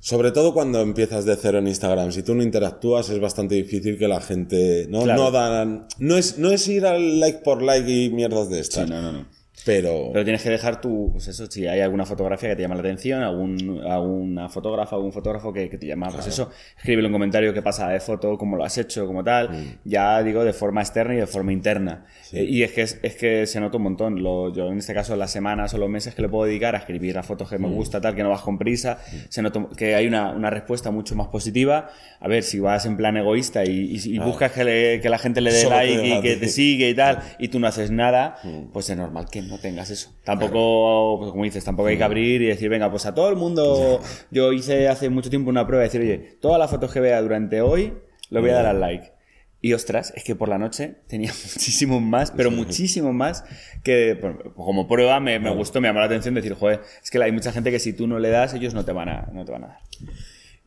sobre 0.00 0.32
todo 0.32 0.52
cuando 0.52 0.80
empiezas 0.80 1.24
de 1.24 1.36
cero 1.36 1.58
en 1.58 1.68
Instagram, 1.68 2.10
si 2.10 2.24
tú 2.24 2.34
no 2.34 2.42
interactúas 2.42 3.08
es 3.10 3.20
bastante 3.20 3.54
difícil 3.54 3.98
que 3.98 4.08
la 4.08 4.20
gente 4.20 4.86
no 4.88 5.06
no 5.06 5.30
dan 5.30 5.86
no 5.98 6.16
es 6.16 6.38
no 6.38 6.50
es 6.50 6.66
ir 6.68 6.86
al 6.86 7.20
like 7.20 7.40
por 7.44 7.62
like 7.62 7.88
y 7.88 8.10
mierdas 8.10 8.48
de 8.48 8.60
estas. 8.60 8.88
no, 8.88 9.00
no, 9.00 9.12
no. 9.12 9.37
Pero... 9.64 10.10
Pero 10.12 10.24
tienes 10.24 10.42
que 10.42 10.50
dejar 10.50 10.80
tu, 10.80 11.10
pues 11.12 11.28
eso, 11.28 11.46
si 11.50 11.66
hay 11.66 11.80
alguna 11.80 12.06
fotografía 12.06 12.50
que 12.50 12.56
te 12.56 12.62
llama 12.62 12.74
la 12.74 12.80
atención, 12.80 13.22
algún, 13.22 13.82
alguna 13.86 14.48
fotógrafa, 14.48 14.96
algún 14.96 15.12
fotógrafo 15.12 15.52
que, 15.52 15.68
te 15.68 15.86
llama, 15.86 16.10
pues 16.10 16.26
eso, 16.26 16.50
escríbele 16.76 17.06
un 17.08 17.12
comentario 17.12 17.52
qué 17.52 17.62
pasa 17.62 17.88
de 17.88 18.00
foto, 18.00 18.36
cómo 18.38 18.56
lo 18.56 18.64
has 18.64 18.78
hecho, 18.78 19.06
como 19.06 19.22
tal, 19.22 19.50
mm. 19.50 19.78
ya 19.84 20.22
digo 20.22 20.44
de 20.44 20.52
forma 20.52 20.80
externa 20.80 21.14
y 21.14 21.18
de 21.18 21.26
forma 21.26 21.52
interna. 21.52 22.06
Eh, 22.32 22.44
y 22.44 22.62
es 22.62 22.72
que, 22.72 22.82
es, 22.82 23.16
que 23.16 23.46
se 23.46 23.60
nota 23.60 23.76
un 23.76 23.84
montón. 23.84 24.22
Lo, 24.22 24.52
yo 24.52 24.68
en 24.68 24.78
este 24.78 24.94
caso 24.94 25.16
las 25.16 25.30
semanas 25.30 25.74
o 25.74 25.78
los 25.78 25.88
meses 25.88 26.14
que 26.14 26.22
le 26.22 26.28
puedo 26.28 26.44
dedicar 26.44 26.74
a 26.74 26.78
escribir 26.78 27.14
las 27.14 27.26
fotos 27.26 27.48
que 27.48 27.58
me 27.58 27.68
mm. 27.68 27.74
gusta, 27.74 28.00
tal, 28.00 28.14
que 28.14 28.22
no 28.22 28.30
vas 28.30 28.42
con 28.42 28.58
prisa, 28.58 28.98
mm. 29.00 29.16
se 29.28 29.42
nota 29.42 29.66
que 29.76 29.94
hay 29.94 30.06
una, 30.06 30.30
una, 30.32 30.50
respuesta 30.50 30.90
mucho 30.90 31.14
más 31.14 31.28
positiva. 31.28 31.90
A 32.20 32.28
ver, 32.28 32.42
si 32.42 32.60
vas 32.60 32.86
en 32.86 32.96
plan 32.96 33.16
egoísta 33.16 33.64
y, 33.64 34.18
buscas 34.18 34.52
que, 34.52 35.00
que, 35.02 35.08
la 35.08 35.18
gente 35.18 35.40
le 35.40 35.52
dé 35.52 35.68
like 35.68 36.06
y 36.06 36.20
que 36.20 36.36
te 36.36 36.48
sigue 36.48 36.88
y 36.88 36.94
tal, 36.94 37.20
y 37.38 37.48
tú 37.48 37.60
no 37.60 37.66
haces 37.66 37.90
nada, 37.90 38.36
pues 38.72 38.90
es 38.90 38.96
normal 38.96 39.26
que 39.30 39.42
no 39.48 39.58
tengas 39.58 39.90
eso. 39.90 40.12
Tampoco, 40.24 41.18
pues 41.18 41.30
como 41.32 41.44
dices, 41.44 41.64
tampoco 41.64 41.88
hay 41.88 41.96
que 41.96 42.04
abrir 42.04 42.42
y 42.42 42.46
decir, 42.46 42.68
venga, 42.68 42.90
pues 42.90 43.06
a 43.06 43.14
todo 43.14 43.28
el 43.30 43.36
mundo. 43.36 44.00
Yo 44.30 44.52
hice 44.52 44.88
hace 44.88 45.08
mucho 45.08 45.30
tiempo 45.30 45.50
una 45.50 45.66
prueba 45.66 45.82
de 45.82 45.88
decir, 45.88 46.00
oye, 46.00 46.36
todas 46.40 46.58
las 46.58 46.70
fotos 46.70 46.92
que 46.92 47.00
vea 47.00 47.20
durante 47.22 47.60
hoy, 47.60 47.94
le 48.30 48.40
voy 48.40 48.50
a 48.50 48.54
dar 48.54 48.66
al 48.66 48.80
like. 48.80 49.12
Y 49.60 49.72
ostras, 49.72 50.12
es 50.14 50.22
que 50.22 50.36
por 50.36 50.48
la 50.48 50.58
noche 50.58 50.96
tenía 51.08 51.32
muchísimo 51.54 52.00
más, 52.00 52.30
pero 52.30 52.50
muchísimo 52.50 53.12
más 53.12 53.44
que 53.82 54.18
como 54.54 54.86
prueba 54.86 55.18
me, 55.18 55.38
me, 55.40 55.50
gustó, 55.50 55.80
me 55.80 55.88
llamó 55.88 56.00
la 56.00 56.06
atención 56.06 56.34
decir, 56.34 56.54
joder, 56.54 56.80
es 57.02 57.10
que 57.10 57.22
hay 57.22 57.32
mucha 57.32 57.50
gente 57.50 57.70
que 57.70 57.80
si 57.80 57.92
tú 57.92 58.06
no 58.06 58.18
le 58.18 58.28
das, 58.28 58.54
ellos 58.54 58.74
no 58.74 58.84
te 58.84 58.92
van 58.92 59.08
a, 59.08 59.30
no 59.32 59.44
te 59.44 59.52
van 59.52 59.64
a 59.64 59.68
dar. 59.68 59.78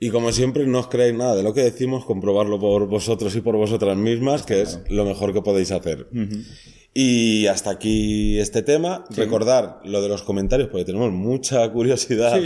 Y 0.03 0.09
como 0.09 0.31
siempre, 0.31 0.65
no 0.65 0.79
os 0.79 0.87
creéis 0.87 1.13
nada 1.13 1.35
de 1.35 1.43
lo 1.43 1.53
que 1.53 1.61
decimos, 1.61 2.05
comprobarlo 2.05 2.59
por 2.59 2.87
vosotros 2.87 3.35
y 3.35 3.41
por 3.41 3.55
vosotras 3.55 3.95
mismas, 3.95 4.41
que 4.41 4.61
es 4.61 4.79
lo 4.89 5.05
mejor 5.05 5.31
que 5.31 5.43
podéis 5.43 5.71
hacer. 5.71 6.07
Y 6.93 7.47
hasta 7.47 7.69
aquí 7.71 8.37
este 8.39 8.63
tema. 8.63 9.05
Recordar 9.11 9.79
lo 9.85 10.01
de 10.01 10.09
los 10.09 10.23
comentarios, 10.23 10.67
porque 10.67 10.83
tenemos 10.83 11.11
mucha 11.13 11.69
curiosidad 11.71 12.37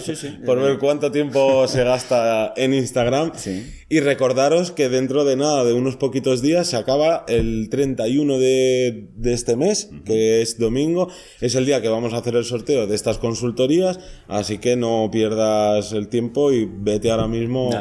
por 0.45 0.61
ver 0.61 0.77
cuánto 0.77 1.11
tiempo 1.11 1.67
se 1.67 1.83
gasta 1.83 2.53
en 2.55 2.75
Instagram. 2.75 3.31
Y 3.89 3.99
recordaros 4.01 4.69
que 4.69 4.87
dentro 4.87 5.25
de 5.25 5.35
nada, 5.35 5.63
de 5.63 5.73
unos 5.73 5.95
poquitos 5.95 6.43
días, 6.43 6.67
se 6.67 6.77
acaba 6.77 7.25
el 7.27 7.69
31 7.69 8.37
de, 8.37 9.09
de 9.15 9.33
este 9.33 9.55
mes, 9.55 9.89
que 10.05 10.43
es 10.43 10.59
domingo. 10.59 11.09
Es 11.41 11.55
el 11.55 11.65
día 11.65 11.81
que 11.81 11.89
vamos 11.89 12.13
a 12.13 12.17
hacer 12.17 12.35
el 12.35 12.45
sorteo 12.45 12.85
de 12.85 12.93
estas 12.93 13.17
consultorías. 13.17 13.99
Así 14.27 14.59
que 14.59 14.75
no 14.75 15.09
pierdas 15.11 15.91
el 15.91 16.07
tiempo 16.07 16.51
y 16.51 16.69
vete 16.71 17.09
ahora 17.09 17.27
mismo 17.27 17.71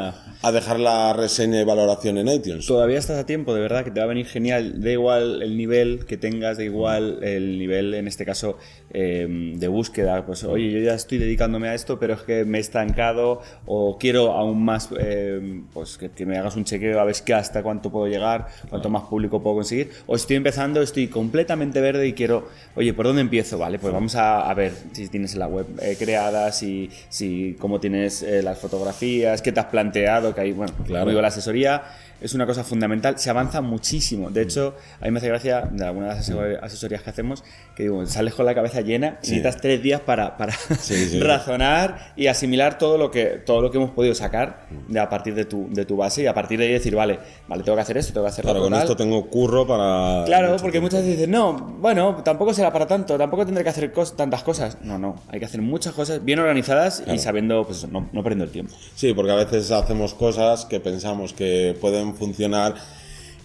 a 0.45 0.53
dejar 0.53 0.79
la 0.79 1.15
reseña 1.15 1.63
y 1.63 1.65
valoración 1.65 2.19
en 2.19 2.29
iTunes. 2.29 2.67
Todavía 2.67 2.99
estás 2.99 3.19
a 3.19 3.25
tiempo, 3.25 3.55
de 3.55 3.63
verdad, 3.63 3.83
que 3.83 3.91
te 3.91 4.01
va 4.01 4.05
a 4.05 4.09
venir 4.09 4.27
genial. 4.27 4.83
Da 4.83 4.91
igual 4.91 5.43
el 5.43 5.57
nivel 5.57 6.05
que 6.05 6.19
tengas 6.19 6.54
de 6.57 6.65
igual 6.65 7.19
el 7.23 7.59
nivel, 7.59 7.95
en 7.95 8.07
este 8.07 8.25
caso, 8.25 8.59
em, 8.95 9.59
de 9.59 9.69
búsqueda. 9.69 10.25
Pues, 10.25 10.45
oye, 10.45 10.71
yo 10.71 10.79
ya 10.79 10.95
estoy 10.95 11.19
dedicándome 11.19 11.69
a 11.69 11.75
esto, 11.75 11.99
pero 11.99 12.15
es 12.15 12.21
que 12.21 12.45
me 12.45 12.59
he 12.59 12.61
estancado 12.61 13.43
o 13.67 13.99
quiero 13.99 14.33
aún 14.33 14.65
más, 14.65 14.89
em, 14.99 15.65
pues 15.73 15.99
que, 15.99 16.25
me 16.25 16.39
hagas 16.39 16.57
un 16.57 16.65
chequeo 16.65 16.99
a 17.01 17.05
ver 17.05 17.15
que 17.25 17.35
hasta 17.35 17.63
cuánto 17.63 17.91
puedo 17.91 18.07
llegar, 18.07 18.47
cuánto 18.71 18.89
más 18.89 19.03
público 19.03 19.43
puedo 19.43 19.57
conseguir. 19.57 19.91
O 20.07 20.17
estoy 20.17 20.37
empezando, 20.37 20.81
estoy 20.81 21.09
completamente 21.09 21.81
verde 21.81 22.07
y 22.07 22.13
quiero, 22.13 22.49
oye, 22.77 22.95
¿por 22.95 23.07
dónde 23.07 23.23
empiezo? 23.23 23.59
Vale, 23.59 23.79
pues 23.79 23.93
vamos 23.93 24.15
a, 24.17 24.53
ver 24.55 24.73
si 24.93 25.09
tienes 25.09 25.35
la 25.35 25.49
web 25.49 25.67
eh, 25.83 25.97
creada, 25.99 26.53
si, 26.53 26.89
si 27.09 27.57
cómo 27.59 27.81
tienes 27.81 28.23
eh, 28.23 28.43
las 28.43 28.59
fotografías, 28.59 29.43
qué 29.43 29.51
te 29.51 29.59
has 29.59 29.67
planteado, 29.67 30.33
que 30.35 30.41
hay, 30.43 30.53
bueno, 30.53 30.73
claro. 30.87 31.09
digo, 31.09 31.21
la 31.21 31.29
asesoría 31.29 31.83
es 32.21 32.33
una 32.35 32.47
cosa 32.47 32.65
fundamental. 32.65 33.19
Se 33.19 33.29
avanza 33.31 33.61
muchísimo. 33.61 34.31
De 34.31 34.43
hecho, 34.43 34.77
a 35.01 35.05
mí 35.05 35.11
me 35.11 35.19
hace 35.19 35.29
gracia 35.29 35.63
de 35.63 35.85
algunas 35.85 36.27
de 36.27 36.35
las 36.35 36.63
asesorías 36.63 37.03
que 37.03 37.11
hacemos 37.11 37.45
que 37.75 37.85
digo, 37.85 38.07
sales 38.07 38.35
con 38.35 38.47
la 38.47 38.55
cabeza 38.55 38.81
llena 38.85 39.19
necesitas 39.21 39.57
tres 39.61 39.83
días 39.83 40.01
para, 40.01 40.37
para 40.37 40.55
razonar 41.21 42.13
y 42.17 42.27
asimilar 42.27 42.79
todo 42.79 42.99
lo 42.99 43.11
que 43.11 43.43
todo 43.45 43.61
lo 43.61 43.71
que 43.71 43.79
hemos 43.79 43.91
podido 43.91 44.15
sacar 44.15 44.67
de, 44.89 45.01
a 45.01 45.09
partir 45.09 45.35
de 45.35 45.45
tu, 45.45 45.69
de 45.71 45.85
tu 45.85 45.97
base 45.97 46.23
y 46.23 46.27
a 46.27 46.35
partir 46.35 46.59
de 46.59 46.67
ahí 46.67 46.73
decir, 46.73 46.95
vale, 46.95 47.19
vale, 47.49 47.63
tengo 47.63 47.77
que 47.77 47.83
hacer 47.83 47.97
esto, 47.97 48.13
tengo 48.13 48.27
que 48.27 48.31
hacer 48.31 48.45
Claro, 48.45 48.61
con 48.61 48.75
esto 48.75 48.97
tengo 48.97 49.29
curro 49.29 49.67
para. 49.67 50.25
Claro, 50.27 50.57
porque 50.61 50.81
muchas 50.81 51.01
veces 51.01 51.17
dicen, 51.17 51.31
no, 51.31 51.55
bueno, 51.81 52.23
tampoco 52.25 52.53
será 52.53 52.73
para 52.73 52.87
tanto, 52.87 53.17
tampoco 53.17 53.45
tendré 53.45 53.65
que 53.65 53.71
hacer 53.71 53.93
tantas 54.17 54.43
cosas. 54.43 54.79
No, 54.83 54.99
no, 54.99 55.17
hay 55.29 55.39
que 55.39 55.47
hacer 55.47 55.63
muchas 55.63 55.95
cosas 55.95 56.25
bien 56.25 56.39
organizadas 56.39 57.03
y 57.13 57.19
sabiendo, 57.19 57.65
pues 57.65 57.89
no, 57.89 58.09
no 58.13 58.23
perdiendo 58.23 58.45
el 58.45 58.51
tiempo. 58.51 58.75
Sí, 58.95 59.15
porque 59.15 59.33
a 59.33 59.37
veces 59.37 59.71
hacemos 59.71 60.15
cosas 60.15 60.65
que 60.65 60.81
pensamos 60.81 61.33
que 61.33 61.77
pueden 61.81 62.15
funcionar 62.15 62.75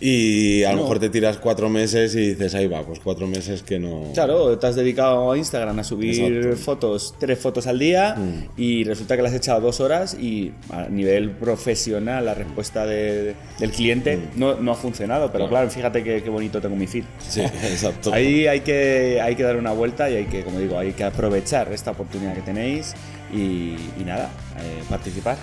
y 0.02 0.64
a 0.64 0.72
lo 0.72 0.84
mejor 0.84 1.00
te 1.00 1.10
tiras 1.10 1.38
cuatro 1.38 1.70
meses 1.70 2.16
y 2.16 2.30
dices, 2.30 2.56
ahí 2.56 2.68
va, 2.68 2.84
pues 2.84 3.00
cuatro 3.00 3.28
meses 3.28 3.64
que 3.64 3.80
no... 3.80 4.12
Claro, 4.14 4.58
te 4.58 4.68
has 4.68 4.76
dedicado 4.76 5.32
a 5.32 5.38
Instagram 5.38 5.80
a 5.80 5.84
subir 5.84 6.56
fotos, 6.56 7.16
tres 7.20 7.38
fotos 7.40 7.68
al 7.68 7.80
día 7.80 8.16
mm. 8.16 8.60
y 8.60 8.84
resulta 8.86 9.18
que 9.18 9.24
le 9.24 9.28
has 9.28 9.34
echado 9.34 9.60
dos 9.60 9.82
horas 9.82 10.14
y 10.14 10.54
a 10.70 10.88
nivel 10.88 11.32
profesional 11.32 12.26
la 12.26 12.34
respuesta 12.34 12.86
del 12.86 13.36
cliente 13.76 14.18
mm. 14.18 14.40
no, 14.40 14.56
no, 14.56 14.72
ha 14.72 14.76
funcionado, 14.76 15.32
pero 15.32 15.50
claro, 15.50 15.70
fíjate 15.70 16.04
qué, 16.04 16.30
bonito 16.30 16.62
tengo 16.62 16.76
mi 16.76 16.88
feed. 16.88 17.04
Sí, 17.28 17.42
exacto. 17.42 18.14
Ahí 18.14 18.48
hay 18.48 18.62
que, 18.62 19.20
hay 19.22 19.36
que 19.36 19.44
dar 19.44 19.58
una 19.58 19.74
vuelta 19.74 20.10
y 20.10 20.16
hay 20.16 20.26
que, 20.26 20.44
como 20.44 20.60
digo, 20.60 20.78
hay 20.78 20.94
que 20.94 21.04
aprovechar 21.04 21.72
esta 21.74 21.92
oportunidad 21.92 22.34
que 22.36 22.42
tenéis 22.42 22.94
y, 23.34 23.76
nada, 24.06 24.30
eh, 24.58 24.82
participar. 24.90 25.38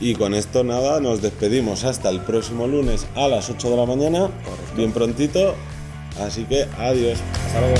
Y 0.00 0.14
con 0.14 0.34
esto 0.34 0.64
nada, 0.64 0.98
nos 1.00 1.20
despedimos 1.20 1.84
hasta 1.84 2.08
el 2.08 2.20
próximo 2.20 2.66
lunes 2.66 3.06
a 3.14 3.28
las 3.28 3.50
8 3.50 3.70
de 3.70 3.76
la 3.76 3.84
mañana, 3.84 4.30
bien 4.74 4.92
prontito. 4.92 5.54
Así 6.18 6.44
que 6.44 6.66
adiós. 6.78 7.18
Hasta 7.46 7.60
luego. 7.60 7.76